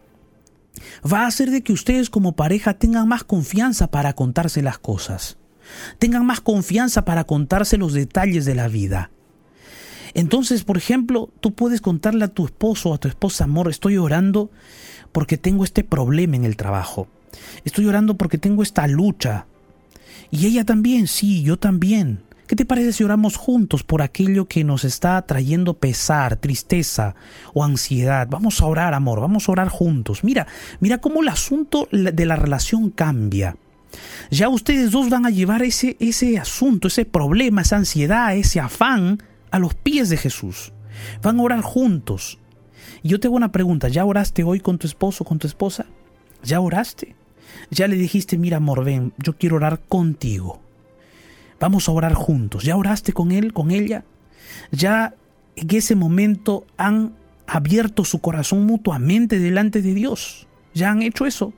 va 1.11 1.23
a 1.23 1.27
hacer 1.27 1.51
de 1.51 1.63
que 1.63 1.73
ustedes 1.73 2.11
como 2.11 2.37
pareja 2.37 2.75
tengan 2.75 3.09
más 3.09 3.25
confianza 3.25 3.91
para 3.91 4.13
contarse 4.15 4.63
las 4.63 4.79
cosas, 4.79 5.37
tengan 5.99 6.27
más 6.27 6.41
confianza 6.41 7.05
para 7.05 7.25
contarse 7.25 7.77
los 7.77 7.93
detalles 7.93 8.45
de 8.45 8.55
la 8.55 8.69
vida. 8.69 9.11
Entonces, 10.15 10.65
por 10.65 10.77
ejemplo, 10.77 11.31
tú 11.41 11.55
puedes 11.55 11.81
contarle 11.81 12.25
a 12.25 12.29
tu 12.29 12.45
esposo 12.45 12.91
o 12.91 12.95
a 12.95 12.99
tu 12.99 13.09
esposa, 13.09 13.45
amor, 13.45 13.69
estoy 13.69 13.97
orando 13.97 14.51
porque 15.13 15.37
tengo 15.37 15.65
este 15.65 15.85
problema 15.85 16.37
en 16.37 16.45
el 16.45 16.57
trabajo. 16.57 17.09
Estoy 17.65 17.87
orando 17.87 18.17
porque 18.17 18.39
tengo 18.39 18.63
esta 18.63 18.87
lucha. 18.87 19.47
Y 20.31 20.47
ella 20.47 20.65
también, 20.65 21.07
sí, 21.07 21.43
yo 21.43 21.59
también. 21.59 22.23
¿Qué 22.51 22.57
te 22.57 22.65
parece 22.65 22.93
si 22.93 23.05
oramos 23.05 23.37
juntos 23.37 23.85
por 23.85 24.03
aquello 24.03 24.47
que 24.47 24.65
nos 24.65 24.83
está 24.83 25.23
trayendo 25.23 25.75
pesar, 25.75 26.35
tristeza 26.35 27.15
o 27.55 27.63
ansiedad? 27.63 28.27
Vamos 28.29 28.61
a 28.61 28.67
orar, 28.67 28.93
amor, 28.93 29.21
vamos 29.21 29.49
a 29.49 29.53
orar 29.53 29.69
juntos. 29.69 30.25
Mira, 30.25 30.49
mira 30.81 30.99
cómo 30.99 31.23
el 31.23 31.29
asunto 31.29 31.87
de 31.93 32.27
la 32.27 32.35
relación 32.35 32.91
cambia. 32.91 33.57
Ya 34.33 34.49
ustedes 34.49 34.91
dos 34.91 35.09
van 35.11 35.27
a 35.27 35.31
llevar 35.31 35.63
ese, 35.63 35.97
ese 36.01 36.39
asunto, 36.39 36.89
ese 36.89 37.05
problema, 37.05 37.63
esa 37.63 37.77
ansiedad, 37.77 38.35
ese 38.35 38.59
afán 38.59 39.23
a 39.53 39.61
los 39.61 39.75
pies 39.75 40.09
de 40.09 40.17
Jesús. 40.17 40.73
Van 41.23 41.39
a 41.39 41.43
orar 41.45 41.61
juntos. 41.61 42.41
Y 43.05 43.11
yo 43.11 43.21
te 43.21 43.29
hago 43.29 43.37
una 43.37 43.53
pregunta, 43.53 43.87
¿ya 43.87 44.05
oraste 44.05 44.43
hoy 44.43 44.59
con 44.59 44.77
tu 44.77 44.89
esposo, 44.89 45.25
con 45.25 45.39
tu 45.39 45.47
esposa? 45.47 45.87
¿Ya 46.43 46.59
oraste? 46.61 47.15
¿Ya 47.71 47.87
le 47.87 47.95
dijiste, 47.95 48.39
mira 48.39 48.57
amor, 48.57 48.85
ven, 48.85 49.13
yo 49.19 49.39
quiero 49.39 49.55
orar 49.55 49.79
contigo? 49.89 50.61
Vamos 51.61 51.89
a 51.89 51.93
orar 51.93 52.15
juntos. 52.15 52.65
¿Ya 52.65 52.77
oraste 52.77 53.13
con 53.13 53.31
él, 53.31 53.53
con 53.53 53.71
ella? 53.71 54.05
¿Ya 54.73 55.15
en 55.57 55.69
ese 55.71 55.95
momento 55.95 56.67
han 56.79 57.15
abierto 57.47 58.05
su 58.05 58.21
corazón 58.21 58.65
mutuamente 58.65 59.39
delante 59.39 59.83
de 59.83 59.95
Dios? 59.95 60.49
¿Ya 60.75 60.91
han 60.91 61.03
hecho 61.03 61.27
eso? 61.27 61.53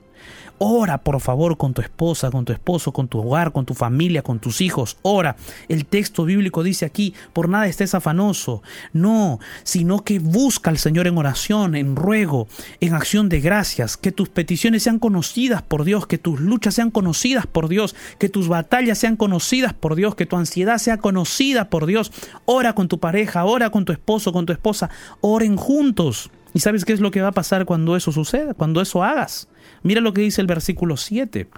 Ora, 0.59 0.99
por 0.99 1.21
favor, 1.21 1.57
con 1.57 1.75
tu 1.75 1.83
esposa, 1.83 2.31
con 2.31 2.45
tu 2.45 2.53
esposo, 2.53 2.93
con 2.93 3.09
tu 3.09 3.19
hogar, 3.19 3.51
con 3.51 3.67
tu 3.67 3.75
familia, 3.75 4.23
con 4.23 4.39
tus 4.39 4.61
hijos. 4.61 4.97
Ora. 5.03 5.35
El 5.69 5.87
texto 5.87 6.25
bíblico 6.25 6.63
dice 6.63 6.85
aquí, 6.85 7.15
por 7.33 7.49
nada 7.49 7.67
estés 7.67 7.95
afanoso. 7.95 8.63
No, 8.93 9.41
sino 9.65 10.05
que 10.05 10.21
busca 10.21 10.71
al 10.71 10.79
Señor 10.79 11.09
en 11.09 11.19
oración, 11.19 11.75
en 11.75 11.97
ruego, 11.97 12.47
en 12.81 12.95
acción 12.95 13.29
de 13.29 13.41
gracias. 13.41 13.97
Que 13.97 14.13
tus 14.13 14.29
peticiones 14.29 14.85
sean 14.85 15.01
conocidas 15.01 15.63
por 15.63 15.83
Dios, 15.85 16.07
que 16.07 16.19
tus 16.19 16.41
luchas 16.41 16.75
sean 16.75 16.93
conocidas 16.93 17.47
por 17.47 17.69
Dios, 17.69 17.97
que 18.19 18.29
tus 18.29 18.47
batallas 18.47 18.99
sean 18.99 19.17
conocidas 19.17 19.75
por 19.75 19.97
Dios, 19.97 20.15
que 20.15 20.27
tu 20.27 20.37
ansiedad 20.37 20.79
sea 20.79 20.99
conocida 20.99 21.71
por 21.71 21.87
Dios. 21.87 22.13
Ora 22.45 22.75
con 22.75 22.87
tu 22.87 23.01
pareja, 23.01 23.45
ora 23.45 23.71
con 23.71 23.85
tu 23.85 23.93
esposo, 23.93 24.33
con 24.33 24.47
tu 24.47 24.53
esposa. 24.53 24.91
Oren 25.21 25.57
juntos. 25.57 26.31
¿Y 26.55 26.61
sabes 26.61 26.85
qué 26.85 26.93
es 26.93 27.01
lo 27.01 27.11
que 27.11 27.23
va 27.23 27.29
a 27.29 27.33
pasar 27.33 27.65
cuando 27.65 27.97
eso 27.97 28.13
suceda? 28.13 28.55
Cuando 28.55 28.81
eso 28.81 29.03
hagas. 29.03 29.49
Mira 29.83 30.01
lo 30.01 30.13
que 30.13 30.21
dice 30.21 30.41
el 30.41 30.47
versículo 30.47 30.97
7. 30.97 31.49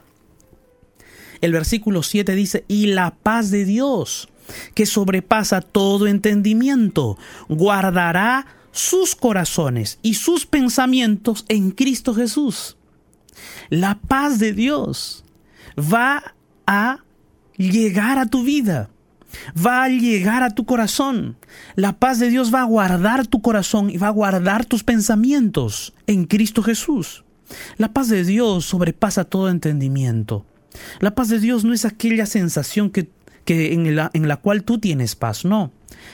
El 1.40 1.52
versículo 1.52 2.02
7 2.02 2.34
dice, 2.34 2.64
y 2.68 2.86
la 2.86 3.14
paz 3.14 3.50
de 3.50 3.64
Dios, 3.64 4.28
que 4.74 4.86
sobrepasa 4.86 5.60
todo 5.60 6.06
entendimiento, 6.06 7.18
guardará 7.48 8.46
sus 8.72 9.14
corazones 9.14 9.98
y 10.02 10.14
sus 10.14 10.46
pensamientos 10.46 11.44
en 11.48 11.70
Cristo 11.70 12.14
Jesús. 12.14 12.76
La 13.70 13.98
paz 14.00 14.38
de 14.38 14.52
Dios 14.52 15.24
va 15.78 16.34
a 16.66 17.04
llegar 17.56 18.18
a 18.18 18.26
tu 18.26 18.42
vida, 18.42 18.90
va 19.54 19.84
a 19.84 19.88
llegar 19.88 20.42
a 20.42 20.50
tu 20.50 20.64
corazón. 20.64 21.36
La 21.74 21.98
paz 21.98 22.18
de 22.18 22.30
Dios 22.30 22.52
va 22.54 22.62
a 22.62 22.66
guardar 22.66 23.26
tu 23.26 23.42
corazón 23.42 23.90
y 23.90 23.96
va 23.96 24.08
a 24.08 24.10
guardar 24.10 24.64
tus 24.64 24.84
pensamientos 24.84 25.94
en 26.06 26.24
Cristo 26.24 26.62
Jesús. 26.62 27.24
La 27.76 27.92
paz 27.92 28.08
de 28.08 28.24
Dios 28.24 28.64
sobrepasa 28.64 29.24
todo 29.24 29.48
entendimiento. 29.48 30.44
La 31.00 31.14
paz 31.14 31.28
de 31.28 31.38
Dios 31.38 31.64
no 31.64 31.72
es 31.72 31.84
aquella 31.84 32.26
sensación 32.26 32.90
que, 32.90 33.08
en, 33.46 33.94
la, 33.94 34.10
en 34.14 34.28
la 34.28 34.36
cual 34.38 34.64
tú 34.64 34.78
tienes 34.78 35.14
paz, 35.14 35.44
no. 35.44 35.70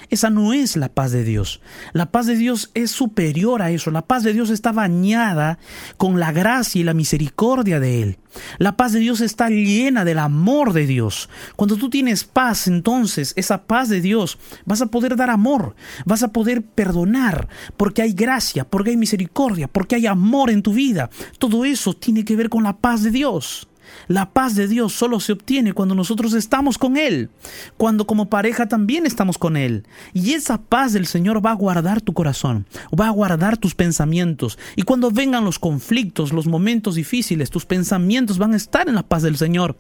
Esa 0.08 0.30
no 0.30 0.52
es 0.52 0.76
la 0.76 0.88
paz 0.88 1.12
de 1.12 1.24
Dios. 1.24 1.60
La 1.92 2.10
paz 2.10 2.26
de 2.26 2.36
Dios 2.36 2.70
es 2.74 2.90
superior 2.90 3.62
a 3.62 3.70
eso. 3.70 3.90
La 3.90 4.02
paz 4.02 4.22
de 4.22 4.32
Dios 4.32 4.50
está 4.50 4.72
bañada 4.72 5.58
con 5.96 6.18
la 6.18 6.32
gracia 6.32 6.80
y 6.80 6.84
la 6.84 6.94
misericordia 6.94 7.80
de 7.80 8.02
Él. 8.02 8.18
La 8.58 8.76
paz 8.76 8.92
de 8.92 9.00
Dios 9.00 9.20
está 9.20 9.48
llena 9.48 10.04
del 10.04 10.18
amor 10.18 10.72
de 10.72 10.86
Dios. 10.86 11.28
Cuando 11.56 11.76
tú 11.76 11.90
tienes 11.90 12.24
paz, 12.24 12.66
entonces 12.66 13.32
esa 13.36 13.64
paz 13.64 13.88
de 13.88 14.00
Dios 14.00 14.38
vas 14.64 14.82
a 14.82 14.86
poder 14.86 15.16
dar 15.16 15.30
amor, 15.30 15.74
vas 16.04 16.22
a 16.22 16.28
poder 16.28 16.62
perdonar, 16.62 17.48
porque 17.76 18.02
hay 18.02 18.12
gracia, 18.12 18.64
porque 18.64 18.90
hay 18.90 18.96
misericordia, 18.96 19.68
porque 19.68 19.96
hay 19.96 20.06
amor 20.06 20.50
en 20.50 20.62
tu 20.62 20.72
vida. 20.72 21.10
Todo 21.38 21.64
eso 21.64 21.94
tiene 21.94 22.24
que 22.24 22.36
ver 22.36 22.48
con 22.48 22.62
la 22.62 22.76
paz 22.76 23.02
de 23.02 23.10
Dios. 23.10 23.69
La 24.08 24.32
paz 24.32 24.54
de 24.54 24.68
Dios 24.68 24.92
solo 24.92 25.20
se 25.20 25.32
obtiene 25.32 25.72
cuando 25.72 25.94
nosotros 25.94 26.32
estamos 26.34 26.78
con 26.78 26.96
Él, 26.96 27.30
cuando 27.76 28.06
como 28.06 28.28
pareja 28.28 28.68
también 28.68 29.06
estamos 29.06 29.38
con 29.38 29.56
Él. 29.56 29.86
Y 30.12 30.32
esa 30.32 30.60
paz 30.60 30.92
del 30.92 31.06
Señor 31.06 31.44
va 31.44 31.52
a 31.52 31.54
guardar 31.54 32.00
tu 32.00 32.12
corazón, 32.12 32.66
va 32.98 33.08
a 33.08 33.12
guardar 33.12 33.56
tus 33.56 33.74
pensamientos. 33.74 34.58
Y 34.76 34.82
cuando 34.82 35.10
vengan 35.10 35.44
los 35.44 35.58
conflictos, 35.58 36.32
los 36.32 36.46
momentos 36.46 36.94
difíciles, 36.94 37.50
tus 37.50 37.66
pensamientos 37.66 38.38
van 38.38 38.54
a 38.54 38.56
estar 38.56 38.88
en 38.88 38.94
la 38.94 39.02
paz 39.02 39.22
del 39.22 39.36
Señor. 39.36 39.76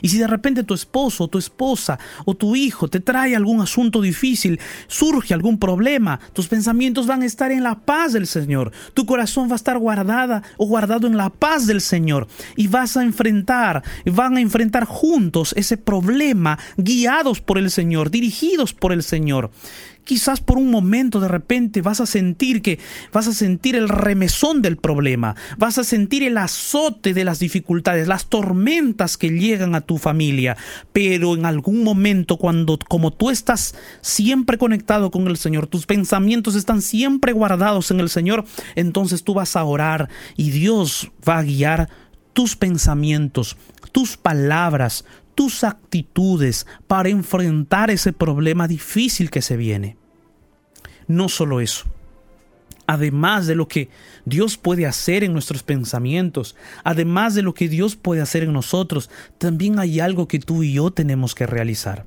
Y 0.00 0.08
si 0.08 0.18
de 0.18 0.26
repente 0.26 0.62
tu 0.64 0.74
esposo, 0.74 1.28
tu 1.28 1.38
esposa 1.38 1.98
o 2.24 2.34
tu 2.34 2.56
hijo 2.56 2.88
te 2.88 3.00
trae 3.00 3.36
algún 3.36 3.60
asunto 3.60 4.00
difícil, 4.00 4.60
surge 4.86 5.34
algún 5.34 5.58
problema, 5.58 6.20
tus 6.32 6.48
pensamientos 6.48 7.06
van 7.06 7.22
a 7.22 7.26
estar 7.26 7.52
en 7.52 7.62
la 7.62 7.80
paz 7.80 8.12
del 8.12 8.26
Señor. 8.26 8.72
Tu 8.94 9.06
corazón 9.06 9.48
va 9.48 9.54
a 9.54 9.56
estar 9.56 9.78
guardada 9.78 10.42
o 10.56 10.66
guardado 10.66 11.06
en 11.06 11.16
la 11.16 11.30
paz 11.30 11.66
del 11.66 11.80
Señor. 11.80 12.28
Y 12.56 12.68
vas 12.68 12.96
a 12.96 13.02
enfrentar, 13.02 13.82
van 14.06 14.36
a 14.36 14.40
enfrentar 14.40 14.84
juntos 14.84 15.54
ese 15.56 15.76
problema, 15.76 16.58
guiados 16.76 17.40
por 17.40 17.58
el 17.58 17.70
Señor, 17.70 18.10
dirigidos 18.10 18.72
por 18.72 18.92
el 18.92 19.02
Señor. 19.02 19.50
Quizás 20.04 20.40
por 20.40 20.58
un 20.58 20.70
momento 20.70 21.20
de 21.20 21.28
repente 21.28 21.80
vas 21.80 22.00
a 22.00 22.06
sentir 22.06 22.60
que 22.60 22.78
vas 23.12 23.28
a 23.28 23.32
sentir 23.32 23.76
el 23.76 23.88
remesón 23.88 24.60
del 24.60 24.76
problema, 24.76 25.36
vas 25.58 25.78
a 25.78 25.84
sentir 25.84 26.22
el 26.24 26.38
azote 26.38 27.14
de 27.14 27.24
las 27.24 27.38
dificultades, 27.38 28.08
las 28.08 28.26
tormentas 28.26 29.16
que 29.16 29.30
llegan 29.30 29.74
a 29.74 29.80
tu 29.80 29.98
familia, 29.98 30.56
pero 30.92 31.34
en 31.34 31.46
algún 31.46 31.84
momento 31.84 32.36
cuando 32.36 32.78
como 32.88 33.12
tú 33.12 33.30
estás 33.30 33.74
siempre 34.00 34.58
conectado 34.58 35.10
con 35.10 35.28
el 35.28 35.36
Señor, 35.36 35.66
tus 35.66 35.86
pensamientos 35.86 36.54
están 36.54 36.82
siempre 36.82 37.32
guardados 37.32 37.90
en 37.90 38.00
el 38.00 38.08
Señor, 38.08 38.44
entonces 38.74 39.22
tú 39.22 39.34
vas 39.34 39.56
a 39.56 39.64
orar 39.64 40.08
y 40.36 40.50
Dios 40.50 41.10
va 41.28 41.38
a 41.38 41.42
guiar 41.42 41.88
tus 42.32 42.56
pensamientos, 42.56 43.56
tus 43.92 44.16
palabras, 44.16 45.04
tus 45.34 45.64
actitudes 45.64 46.66
para 46.86 47.08
enfrentar 47.08 47.90
ese 47.90 48.12
problema 48.12 48.68
difícil 48.68 49.30
que 49.30 49.42
se 49.42 49.56
viene. 49.56 49.96
No 51.06 51.28
solo 51.28 51.60
eso, 51.60 51.86
además 52.86 53.46
de 53.46 53.54
lo 53.54 53.68
que 53.68 53.88
Dios 54.24 54.56
puede 54.56 54.86
hacer 54.86 55.24
en 55.24 55.32
nuestros 55.32 55.62
pensamientos, 55.62 56.56
además 56.84 57.34
de 57.34 57.42
lo 57.42 57.54
que 57.54 57.68
Dios 57.68 57.96
puede 57.96 58.20
hacer 58.20 58.44
en 58.44 58.52
nosotros, 58.52 59.10
también 59.38 59.78
hay 59.78 60.00
algo 60.00 60.28
que 60.28 60.38
tú 60.38 60.62
y 60.62 60.74
yo 60.74 60.90
tenemos 60.90 61.34
que 61.34 61.46
realizar. 61.46 62.06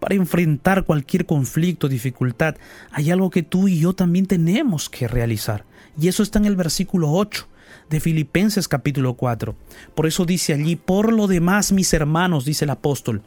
Para 0.00 0.14
enfrentar 0.14 0.84
cualquier 0.84 1.26
conflicto, 1.26 1.88
dificultad, 1.88 2.56
hay 2.90 3.10
algo 3.10 3.30
que 3.30 3.42
tú 3.42 3.68
y 3.68 3.78
yo 3.78 3.94
también 3.94 4.26
tenemos 4.26 4.88
que 4.88 5.08
realizar. 5.08 5.64
Y 6.00 6.08
eso 6.08 6.22
está 6.22 6.38
en 6.38 6.46
el 6.46 6.56
versículo 6.56 7.10
8 7.12 7.48
de 7.90 8.00
Filipenses 8.00 8.68
capítulo 8.68 9.14
4. 9.14 9.54
Por 9.94 10.06
eso 10.06 10.24
dice 10.24 10.52
allí, 10.52 10.76
por 10.76 11.12
lo 11.12 11.26
demás, 11.26 11.72
mis 11.72 11.92
hermanos, 11.92 12.44
dice 12.44 12.64
el 12.64 12.70
apóstol, 12.70 13.22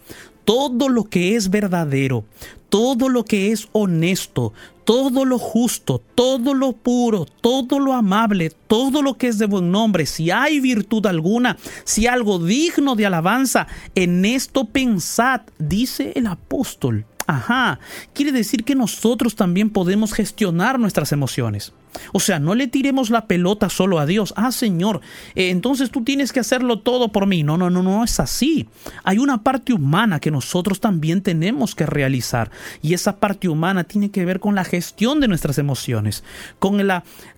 todo 0.45 0.89
lo 0.89 1.03
que 1.03 1.35
es 1.35 1.49
verdadero, 1.49 2.25
todo 2.69 3.09
lo 3.09 3.23
que 3.25 3.51
es 3.51 3.67
honesto, 3.71 4.53
todo 4.83 5.23
lo 5.23 5.37
justo, 5.37 6.01
todo 6.15 6.53
lo 6.53 6.73
puro, 6.73 7.25
todo 7.41 7.79
lo 7.79 7.93
amable, 7.93 8.51
todo 8.67 9.03
lo 9.03 9.15
que 9.15 9.27
es 9.27 9.37
de 9.37 9.45
buen 9.45 9.71
nombre, 9.71 10.05
si 10.07 10.31
hay 10.31 10.59
virtud 10.59 11.05
alguna, 11.05 11.57
si 11.83 12.07
algo 12.07 12.39
digno 12.39 12.95
de 12.95 13.05
alabanza, 13.05 13.67
en 13.93 14.25
esto 14.25 14.65
pensad, 14.65 15.41
dice 15.59 16.13
el 16.15 16.25
apóstol. 16.25 17.05
Ajá, 17.29 17.79
quiere 18.15 18.31
decir 18.31 18.63
que 18.63 18.73
nosotros 18.73 19.35
también 19.35 19.69
podemos 19.69 20.13
gestionar 20.13 20.79
nuestras 20.79 21.11
emociones. 21.11 21.73
O 22.11 22.19
sea, 22.19 22.39
no 22.39 22.55
le 22.55 22.65
tiremos 22.65 23.11
la 23.11 23.27
pelota 23.27 23.69
solo 23.69 23.99
a 23.99 24.07
Dios. 24.07 24.33
Ah, 24.35 24.51
Señor, 24.51 25.01
eh, 25.35 25.51
entonces 25.51 25.91
tú 25.91 26.03
tienes 26.03 26.33
que 26.33 26.39
hacerlo 26.39 26.79
todo 26.79 27.11
por 27.11 27.27
mí. 27.27 27.43
No, 27.43 27.55
no, 27.55 27.69
no, 27.69 27.83
no 27.83 28.03
es 28.03 28.19
así. 28.19 28.67
Hay 29.03 29.19
una 29.19 29.43
parte 29.43 29.73
humana 29.73 30.19
que 30.19 30.31
nosotros 30.31 30.79
también 30.79 31.21
tenemos 31.21 31.75
que 31.75 31.85
realizar. 31.85 32.49
Y 32.81 32.95
esa 32.95 33.17
parte 33.17 33.47
humana 33.47 33.83
tiene 33.83 34.09
que 34.09 34.25
ver 34.25 34.39
con 34.39 34.55
la 34.55 34.63
gestión 34.63 35.19
de 35.19 35.27
nuestras 35.27 35.59
emociones, 35.59 36.23
con, 36.57 36.81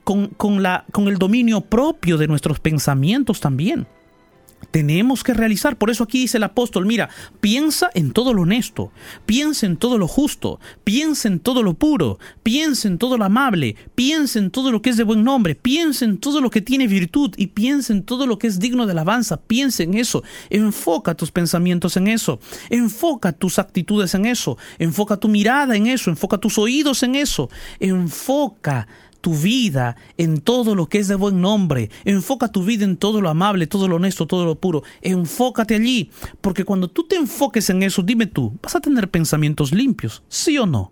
con, 0.06 0.28
con, 0.28 0.64
la, 0.64 0.86
con 0.94 1.10
el 1.10 1.18
dominio 1.18 1.60
propio 1.60 2.18
de 2.18 2.30
nuestros 2.30 2.62
pensamientos 2.62 3.42
también 3.42 3.88
tenemos 4.72 5.24
que 5.24 5.34
realizar. 5.34 5.78
Por 5.78 5.90
eso 5.90 6.06
aquí 6.06 6.20
dice 6.20 6.38
el 6.38 6.44
apóstol, 6.44 6.86
mira, 6.86 7.10
piensa 7.40 7.90
en 7.94 8.12
todo 8.12 8.34
lo 8.34 8.44
honesto, 8.44 8.92
piensa 9.26 9.66
en 9.66 9.78
todo 9.78 9.98
lo 9.98 10.08
justo, 10.08 10.60
piensa 10.84 11.28
en 11.28 11.40
todo 11.40 11.62
lo 11.62 11.74
puro, 11.76 12.18
piensa 12.42 12.88
en 12.88 12.98
todo 12.98 13.18
lo 13.18 13.26
amable, 13.26 13.76
piensa 13.96 14.40
en 14.40 14.50
todo 14.50 14.72
lo 14.72 14.82
que 14.82 14.90
es 14.90 14.98
de 14.98 15.04
buen 15.04 15.24
nombre, 15.24 15.56
piensa 15.56 16.06
en 16.06 16.18
todo 16.18 16.42
lo 16.42 16.50
que 16.50 16.62
tiene 16.62 16.88
virtud 16.88 17.34
y 17.38 17.48
piensa 17.48 17.94
en 17.94 18.04
todo 18.04 18.26
lo 18.26 18.40
que 18.40 18.48
es 18.48 18.60
digno 18.60 18.86
de 18.86 18.94
alabanza, 18.94 19.38
piensa 19.38 19.84
en 19.84 19.96
eso, 19.96 20.24
enfoca 20.50 21.16
tus 21.16 21.32
pensamientos 21.32 21.98
en 21.98 22.08
eso, 22.08 22.40
enfoca 22.70 23.34
tus 23.34 23.60
actitudes 23.60 24.16
en 24.16 24.26
eso, 24.26 24.58
enfoca 24.80 25.18
tu 25.18 25.28
mirada 25.28 25.76
en 25.76 25.88
eso, 25.88 26.10
enfoca 26.10 26.38
tus 26.38 26.58
oídos 26.58 27.04
en 27.04 27.16
eso, 27.16 27.50
enfoca 27.80 28.88
tu 29.22 29.36
vida 29.36 29.96
en 30.18 30.42
todo 30.42 30.76
lo 30.76 30.88
que 30.88 31.00
es 31.00 31.08
de 31.08 31.16
buen 31.16 31.42
nombre. 31.42 31.90
Enfoca 32.04 32.52
tu 32.52 32.64
vida 32.64 32.84
en 32.84 32.98
todo 32.98 33.22
lo 33.22 33.30
amable, 33.30 33.68
todo 33.68 33.88
lo 33.88 33.96
honesto, 33.96 34.28
todo 34.28 34.46
lo 34.46 34.56
puro. 34.60 34.84
Enfócate 35.02 35.76
allí. 35.76 36.10
Porque 36.42 36.66
cuando 36.66 36.90
tú 36.90 37.08
te 37.08 37.16
enfoques 37.16 37.70
en 37.70 37.84
eso, 37.84 38.02
dime 38.02 38.26
tú, 38.26 38.58
¿vas 38.62 38.76
a 38.76 38.82
tener 38.82 39.10
pensamientos 39.10 39.72
limpios? 39.72 40.24
¿Sí 40.28 40.58
o 40.58 40.66
no? 40.66 40.92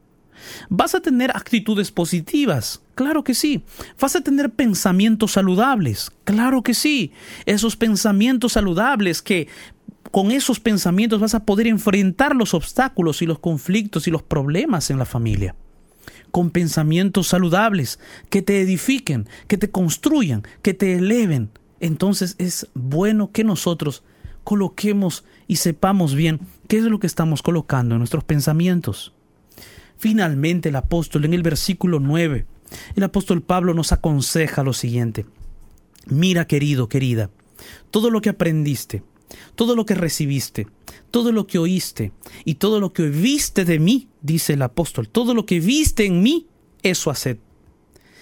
¿Vas 0.70 0.96
a 0.96 1.02
tener 1.02 1.32
actitudes 1.32 1.92
positivas? 1.92 2.82
Claro 2.96 3.24
que 3.24 3.34
sí. 3.34 3.64
¿Vas 4.00 4.16
a 4.16 4.22
tener 4.22 4.52
pensamientos 4.52 5.34
saludables? 5.34 6.12
Claro 6.24 6.64
que 6.64 6.74
sí. 6.74 7.12
Esos 7.46 7.76
pensamientos 7.76 8.54
saludables 8.54 9.22
que 9.22 9.48
con 10.12 10.32
esos 10.32 10.60
pensamientos 10.60 11.20
vas 11.20 11.36
a 11.36 11.46
poder 11.46 11.68
enfrentar 11.68 12.36
los 12.36 12.54
obstáculos 12.54 13.22
y 13.22 13.26
los 13.26 13.40
conflictos 13.40 14.08
y 14.08 14.12
los 14.12 14.24
problemas 14.24 14.90
en 14.90 14.98
la 14.98 15.06
familia 15.06 15.56
con 16.32 16.52
pensamientos 16.52 17.28
saludables, 17.28 18.00
que 18.30 18.42
te 18.42 18.62
edifiquen, 18.62 19.28
que 19.48 19.58
te 19.58 19.70
construyan, 19.70 20.44
que 20.62 20.74
te 20.74 20.96
eleven. 20.96 21.50
Entonces 21.80 22.36
es 22.38 22.68
bueno 22.74 23.32
que 23.32 23.44
nosotros 23.44 24.04
coloquemos 24.44 25.24
y 25.48 25.58
sepamos 25.58 26.16
bien 26.16 26.40
qué 26.68 26.78
es 26.78 26.84
lo 26.84 27.00
que 27.00 27.08
estamos 27.08 27.42
colocando 27.42 27.96
en 27.96 28.00
nuestros 28.00 28.24
pensamientos. 28.24 29.14
Finalmente 29.98 30.70
el 30.70 30.76
apóstol 30.76 31.26
en 31.26 31.34
el 31.34 31.44
versículo 31.44 32.00
9, 32.00 32.46
el 32.96 33.04
apóstol 33.04 33.42
Pablo 33.42 33.74
nos 33.74 33.92
aconseja 33.92 34.64
lo 34.64 34.74
siguiente. 34.74 35.26
Mira 36.06 36.46
querido, 36.46 36.90
querida, 36.90 37.30
todo 37.92 38.10
lo 38.10 38.22
que 38.22 38.30
aprendiste, 38.30 39.04
todo 39.56 39.76
lo 39.76 39.86
que 39.86 39.96
recibiste, 39.96 40.68
todo 41.12 41.32
lo 41.32 41.48
que 41.48 41.60
oíste 41.60 42.12
y 42.46 42.56
todo 42.56 42.80
lo 42.80 42.94
que 42.94 43.04
viste 43.04 43.66
de 43.66 43.80
mí, 43.80 44.08
dice 44.22 44.54
el 44.54 44.62
apóstol, 44.62 45.10
todo 45.10 45.34
lo 45.34 45.46
que 45.46 45.60
viste 45.60 46.06
en 46.06 46.22
mí, 46.22 46.48
eso 46.84 47.12
haced. 47.12 47.38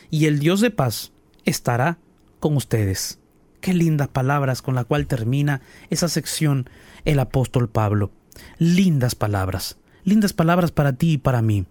Y 0.09 0.25
el 0.25 0.39
Dios 0.39 0.61
de 0.61 0.71
paz 0.71 1.11
estará 1.45 1.97
con 2.39 2.55
ustedes. 2.55 3.19
Qué 3.61 3.73
lindas 3.73 4.07
palabras 4.07 4.61
con 4.61 4.75
la 4.75 4.83
cual 4.83 5.07
termina 5.07 5.61
esa 5.89 6.07
sección 6.07 6.69
el 7.05 7.19
apóstol 7.19 7.69
Pablo. 7.69 8.11
Lindas 8.59 9.15
palabras, 9.15 9.77
lindas 10.03 10.33
palabras 10.33 10.71
para 10.71 10.93
ti 10.93 11.13
y 11.13 11.17
para 11.17 11.41
mí. 11.41 11.65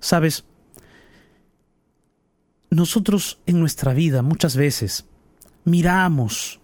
Sabes, 0.00 0.44
nosotros 2.70 3.38
en 3.46 3.60
nuestra 3.60 3.94
vida 3.94 4.22
muchas 4.22 4.56
veces 4.56 5.06
miramos 5.64 6.60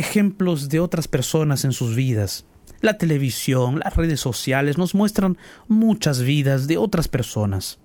ejemplos 0.00 0.68
de 0.68 0.80
otras 0.80 1.06
personas 1.06 1.64
en 1.64 1.72
sus 1.72 1.94
vidas. 1.94 2.46
La 2.80 2.96
televisión, 2.96 3.80
las 3.84 3.94
redes 3.94 4.18
sociales 4.18 4.78
nos 4.78 4.94
muestran 4.94 5.36
muchas 5.68 6.22
vidas 6.22 6.66
de 6.66 6.78
otras 6.78 7.08
personas. 7.08 7.78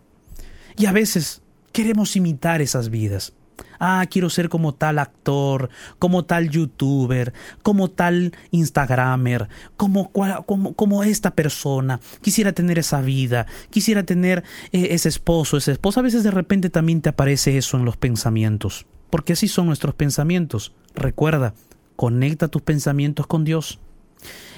Y 0.77 0.85
a 0.85 0.93
veces 0.93 1.41
queremos 1.73 2.15
imitar 2.15 2.61
esas 2.61 2.89
vidas. 2.89 3.33
Ah, 3.79 4.05
quiero 4.09 4.29
ser 4.29 4.47
como 4.47 4.73
tal 4.73 4.99
actor, 4.99 5.69
como 5.99 6.23
tal 6.23 6.49
youtuber, 6.49 7.33
como 7.61 7.89
tal 7.89 8.33
instagramer, 8.51 9.49
como, 9.75 10.11
como, 10.11 10.73
como 10.73 11.03
esta 11.03 11.31
persona. 11.31 11.99
Quisiera 12.21 12.53
tener 12.53 12.79
esa 12.79 13.01
vida, 13.01 13.45
quisiera 13.69 14.03
tener 14.03 14.43
eh, 14.71 14.87
ese 14.91 15.09
esposo, 15.09 15.57
esa 15.57 15.73
esposa. 15.73 15.99
A 15.99 16.03
veces 16.03 16.23
de 16.23 16.31
repente 16.31 16.69
también 16.69 17.01
te 17.01 17.09
aparece 17.09 17.57
eso 17.57 17.77
en 17.77 17.83
los 17.83 17.97
pensamientos, 17.97 18.85
porque 19.09 19.33
así 19.33 19.49
son 19.49 19.67
nuestros 19.67 19.95
pensamientos. 19.95 20.73
Recuerda, 20.95 21.53
conecta 21.95 22.47
tus 22.47 22.61
pensamientos 22.61 23.27
con 23.27 23.43
Dios. 23.43 23.79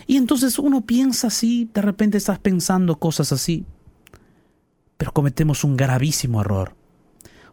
Y 0.06 0.17
entonces 0.17 0.58
uno 0.60 0.82
piensa 0.82 1.28
así, 1.28 1.69
de 1.73 1.82
repente 1.82 2.17
estás 2.17 2.39
pensando 2.39 2.97
cosas 2.97 3.32
así, 3.32 3.65
pero 4.97 5.12
cometemos 5.12 5.63
un 5.63 5.76
gravísimo 5.76 6.41
error 6.41 6.78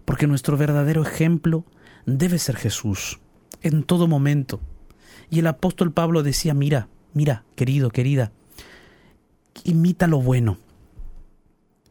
porque 0.05 0.27
nuestro 0.27 0.57
verdadero 0.57 1.03
ejemplo 1.03 1.65
debe 2.07 2.39
ser 2.39 2.57
Jesús, 2.57 3.21
en 3.63 3.83
todo 3.83 4.07
momento. 4.07 4.61
Y 5.31 5.39
el 5.39 5.47
apóstol 5.47 5.93
Pablo 5.93 6.23
decía, 6.23 6.55
mira, 6.55 6.89
mira, 7.13 7.45
querido, 7.57 7.91
querida, 7.91 8.33
imita 9.65 10.07
lo 10.07 10.21
bueno. 10.21 10.59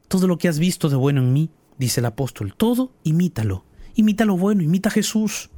Todo 0.07 0.27
lo 0.27 0.37
que 0.37 0.47
has 0.47 0.59
visto 0.59 0.89
de 0.89 0.95
bueno 0.95 1.21
en 1.21 1.33
mí, 1.33 1.49
dice 1.77 1.99
el 1.99 2.05
apóstol, 2.05 2.53
todo 2.55 2.91
imítalo. 3.03 3.65
Imita 3.95 4.25
lo 4.25 4.37
bueno, 4.37 4.61
imita 4.63 4.89
a 4.89 4.91
Jesús. 4.91 5.49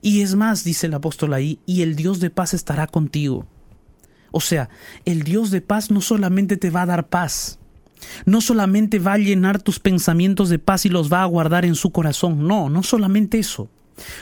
Y 0.00 0.22
es 0.22 0.34
más, 0.34 0.64
dice 0.64 0.86
el 0.86 0.94
apóstol 0.94 1.34
ahí, 1.34 1.58
y 1.66 1.82
el 1.82 1.96
Dios 1.96 2.20
de 2.20 2.30
paz 2.30 2.54
estará 2.54 2.86
contigo. 2.86 3.46
O 4.30 4.40
sea, 4.40 4.68
el 5.04 5.22
Dios 5.22 5.50
de 5.50 5.60
paz 5.60 5.90
no 5.90 6.00
solamente 6.00 6.56
te 6.56 6.70
va 6.70 6.82
a 6.82 6.86
dar 6.86 7.08
paz, 7.08 7.58
no 8.24 8.40
solamente 8.40 8.98
va 8.98 9.14
a 9.14 9.18
llenar 9.18 9.60
tus 9.60 9.80
pensamientos 9.80 10.48
de 10.48 10.58
paz 10.58 10.86
y 10.86 10.88
los 10.88 11.12
va 11.12 11.22
a 11.22 11.26
guardar 11.26 11.64
en 11.64 11.74
su 11.74 11.90
corazón, 11.90 12.46
no, 12.46 12.68
no 12.68 12.82
solamente 12.82 13.38
eso. 13.38 13.68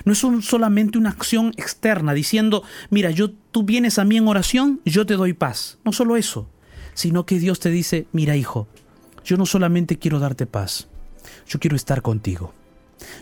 No 0.05 0.13
es 0.13 0.25
solamente 0.41 0.97
una 0.97 1.11
acción 1.11 1.53
externa 1.57 2.15
diciendo, 2.15 2.63
mira, 2.89 3.11
yo 3.11 3.33
tú 3.51 3.63
vienes 3.63 3.99
a 3.99 4.05
mí 4.05 4.17
en 4.17 4.27
oración, 4.27 4.81
yo 4.87 5.05
te 5.05 5.15
doy 5.15 5.35
paz. 5.35 5.79
No 5.85 5.93
solo 5.93 6.17
eso, 6.17 6.49
sino 6.95 7.27
que 7.27 7.39
Dios 7.39 7.61
te 7.61 7.71
dice, 7.71 8.07
mira 8.13 8.37
hijo, 8.37 8.69
yo 9.25 9.37
no 9.37 9.45
solamente 9.45 9.99
quiero 9.99 10.19
darte 10.19 10.47
paz, 10.47 10.89
yo 11.47 11.61
quiero 11.61 11.77
estar 11.77 12.01
contigo. 12.01 12.55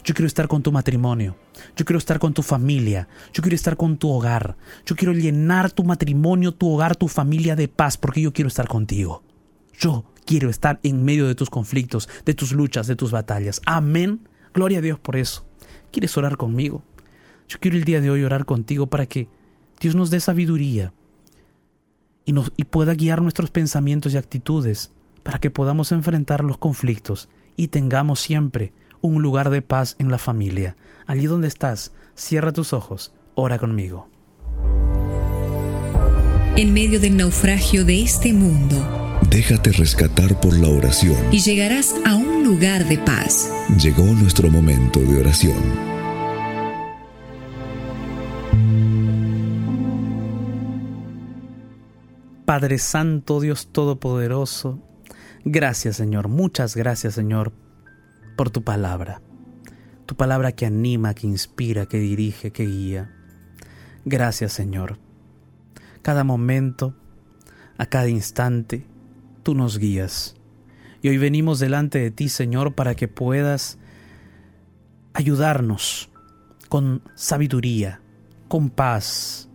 Yo 0.04 0.14
quiero 0.14 0.26
estar 0.26 0.48
con 0.48 0.62
tu 0.62 0.72
matrimonio. 0.72 1.36
Yo 1.76 1.84
quiero 1.84 1.98
estar 1.98 2.18
con 2.18 2.34
tu 2.34 2.42
familia. 2.42 3.08
Yo 3.32 3.42
quiero 3.42 3.56
estar 3.56 3.76
con 3.76 3.96
tu 3.96 4.10
hogar. 4.10 4.56
Yo 4.86 4.96
quiero 4.96 5.12
llenar 5.12 5.70
tu 5.70 5.84
matrimonio, 5.84 6.52
tu 6.52 6.70
hogar, 6.70 6.96
tu 6.96 7.08
familia 7.08 7.56
de 7.56 7.68
paz 7.68 7.96
porque 7.96 8.20
yo 8.20 8.32
quiero 8.32 8.48
estar 8.48 8.68
contigo. 8.68 9.22
Yo 9.78 10.04
quiero 10.24 10.50
estar 10.50 10.80
en 10.82 11.04
medio 11.04 11.26
de 11.26 11.34
tus 11.34 11.50
conflictos, 11.50 12.08
de 12.24 12.34
tus 12.34 12.52
luchas, 12.52 12.86
de 12.86 12.96
tus 12.96 13.10
batallas. 13.10 13.60
Amén. 13.66 14.28
Gloria 14.52 14.78
a 14.78 14.82
Dios 14.82 14.98
por 14.98 15.16
eso. 15.16 15.44
¿Quieres 15.90 16.16
orar 16.16 16.36
conmigo? 16.36 16.82
Yo 17.48 17.58
quiero 17.60 17.76
el 17.76 17.84
día 17.84 18.00
de 18.00 18.10
hoy 18.10 18.24
orar 18.24 18.44
contigo 18.44 18.86
para 18.86 19.06
que 19.06 19.28
Dios 19.80 19.94
nos 19.94 20.10
dé 20.10 20.20
sabiduría 20.20 20.92
y, 22.24 22.32
nos, 22.32 22.50
pueda 22.70 22.94
guiar 22.94 23.20
nuestros 23.22 23.50
pensamientos 23.50 24.14
y 24.14 24.16
actitudes 24.16 24.92
para 25.22 25.38
que 25.38 25.50
podamos 25.50 25.92
enfrentar 25.92 26.42
los 26.42 26.58
conflictos 26.58 27.28
y 27.56 27.68
tengamos 27.68 28.20
siempre 28.20 28.72
un 29.08 29.22
lugar 29.22 29.50
de 29.50 29.62
paz 29.62 29.96
en 29.98 30.10
la 30.10 30.18
familia. 30.18 30.76
Allí 31.06 31.26
donde 31.26 31.48
estás, 31.48 31.92
cierra 32.14 32.52
tus 32.52 32.72
ojos, 32.72 33.12
ora 33.34 33.58
conmigo. 33.58 34.08
En 36.56 36.72
medio 36.72 37.00
del 37.00 37.16
naufragio 37.16 37.84
de 37.84 38.02
este 38.02 38.32
mundo, 38.32 38.76
Déjate 39.30 39.72
rescatar 39.72 40.38
por 40.40 40.56
la 40.56 40.68
oración. 40.68 41.16
Y 41.32 41.40
llegarás 41.40 41.94
a 42.04 42.14
un 42.14 42.44
lugar 42.44 42.86
de 42.86 42.98
paz. 42.98 43.50
Llegó 43.82 44.04
nuestro 44.04 44.48
momento 44.48 45.00
de 45.00 45.18
oración. 45.18 45.56
Padre 52.44 52.78
Santo, 52.78 53.40
Dios 53.40 53.68
Todopoderoso, 53.72 54.78
gracias 55.44 55.96
Señor, 55.96 56.28
muchas 56.28 56.76
gracias 56.76 57.14
Señor 57.14 57.52
por 58.36 58.50
tu 58.50 58.62
palabra. 58.62 59.22
Tu 60.06 60.16
palabra 60.16 60.52
que 60.52 60.66
anima, 60.66 61.14
que 61.14 61.26
inspira, 61.26 61.86
que 61.86 61.98
dirige, 61.98 62.50
que 62.50 62.64
guía. 62.66 63.10
Gracias 64.04 64.52
Señor. 64.52 64.98
Cada 66.02 66.24
momento, 66.24 66.94
a 67.78 67.86
cada 67.86 68.08
instante, 68.08 68.86
tú 69.42 69.54
nos 69.54 69.78
guías. 69.78 70.36
Y 71.00 71.08
hoy 71.08 71.18
venimos 71.18 71.58
delante 71.58 71.98
de 71.98 72.10
ti, 72.10 72.28
Señor, 72.28 72.74
para 72.74 72.94
que 72.94 73.08
puedas 73.08 73.78
ayudarnos 75.12 76.10
con 76.68 77.02
sabiduría, 77.14 78.00
con 78.48 78.70
paz, 78.70 79.48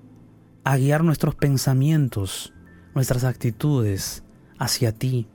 a 0.63 0.77
guiar 0.77 1.03
nuestros 1.03 1.36
pensamientos, 1.36 2.53
nuestras 2.93 3.23
actitudes 3.23 4.23
hacia 4.57 4.91
ti, 4.91 5.27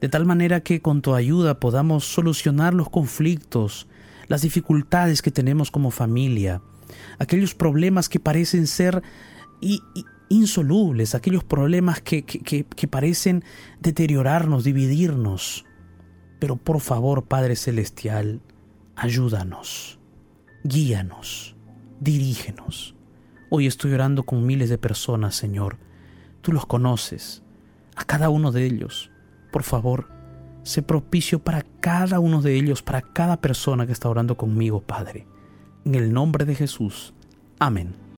de 0.00 0.08
tal 0.08 0.26
manera 0.26 0.60
que 0.60 0.80
con 0.80 1.02
tu 1.02 1.14
ayuda 1.14 1.60
podamos 1.60 2.04
solucionar 2.04 2.74
los 2.74 2.90
conflictos, 2.90 3.86
las 4.28 4.42
dificultades 4.42 5.22
que 5.22 5.30
tenemos 5.30 5.70
como 5.70 5.90
familia, 5.90 6.62
aquellos 7.18 7.54
problemas 7.54 8.08
que 8.08 8.20
parecen 8.20 8.66
ser 8.66 9.02
insolubles, 10.28 11.14
aquellos 11.14 11.44
problemas 11.44 12.00
que, 12.00 12.24
que, 12.24 12.88
parecen 12.88 13.44
deteriorarnos, 13.80 14.64
dividirnos. 14.64 15.64
Pero 16.38 16.56
por 16.56 16.80
favor, 16.80 17.24
Padre 17.24 17.56
Celestial, 17.56 18.40
ayúdanos, 18.94 19.98
guíanos, 20.64 21.56
dirígenos. 22.00 22.94
Hoy 23.48 23.66
estoy 23.66 23.92
orando 23.92 24.24
con 24.24 24.44
miles 24.44 24.68
de 24.68 24.78
personas, 24.78 25.36
Señor. 25.36 25.78
Tú 26.42 26.52
los 26.52 26.66
conoces, 26.66 27.42
a 27.94 28.04
cada 28.04 28.28
uno 28.28 28.52
de 28.52 28.66
ellos. 28.66 29.10
Por 29.56 29.62
favor, 29.62 30.06
sé 30.64 30.82
propicio 30.82 31.38
para 31.38 31.64
cada 31.80 32.20
uno 32.20 32.42
de 32.42 32.56
ellos, 32.56 32.82
para 32.82 33.00
cada 33.00 33.38
persona 33.38 33.86
que 33.86 33.92
está 33.92 34.10
orando 34.10 34.36
conmigo, 34.36 34.82
Padre. 34.82 35.26
En 35.86 35.94
el 35.94 36.12
nombre 36.12 36.44
de 36.44 36.54
Jesús. 36.54 37.14
Amén. 37.58 38.05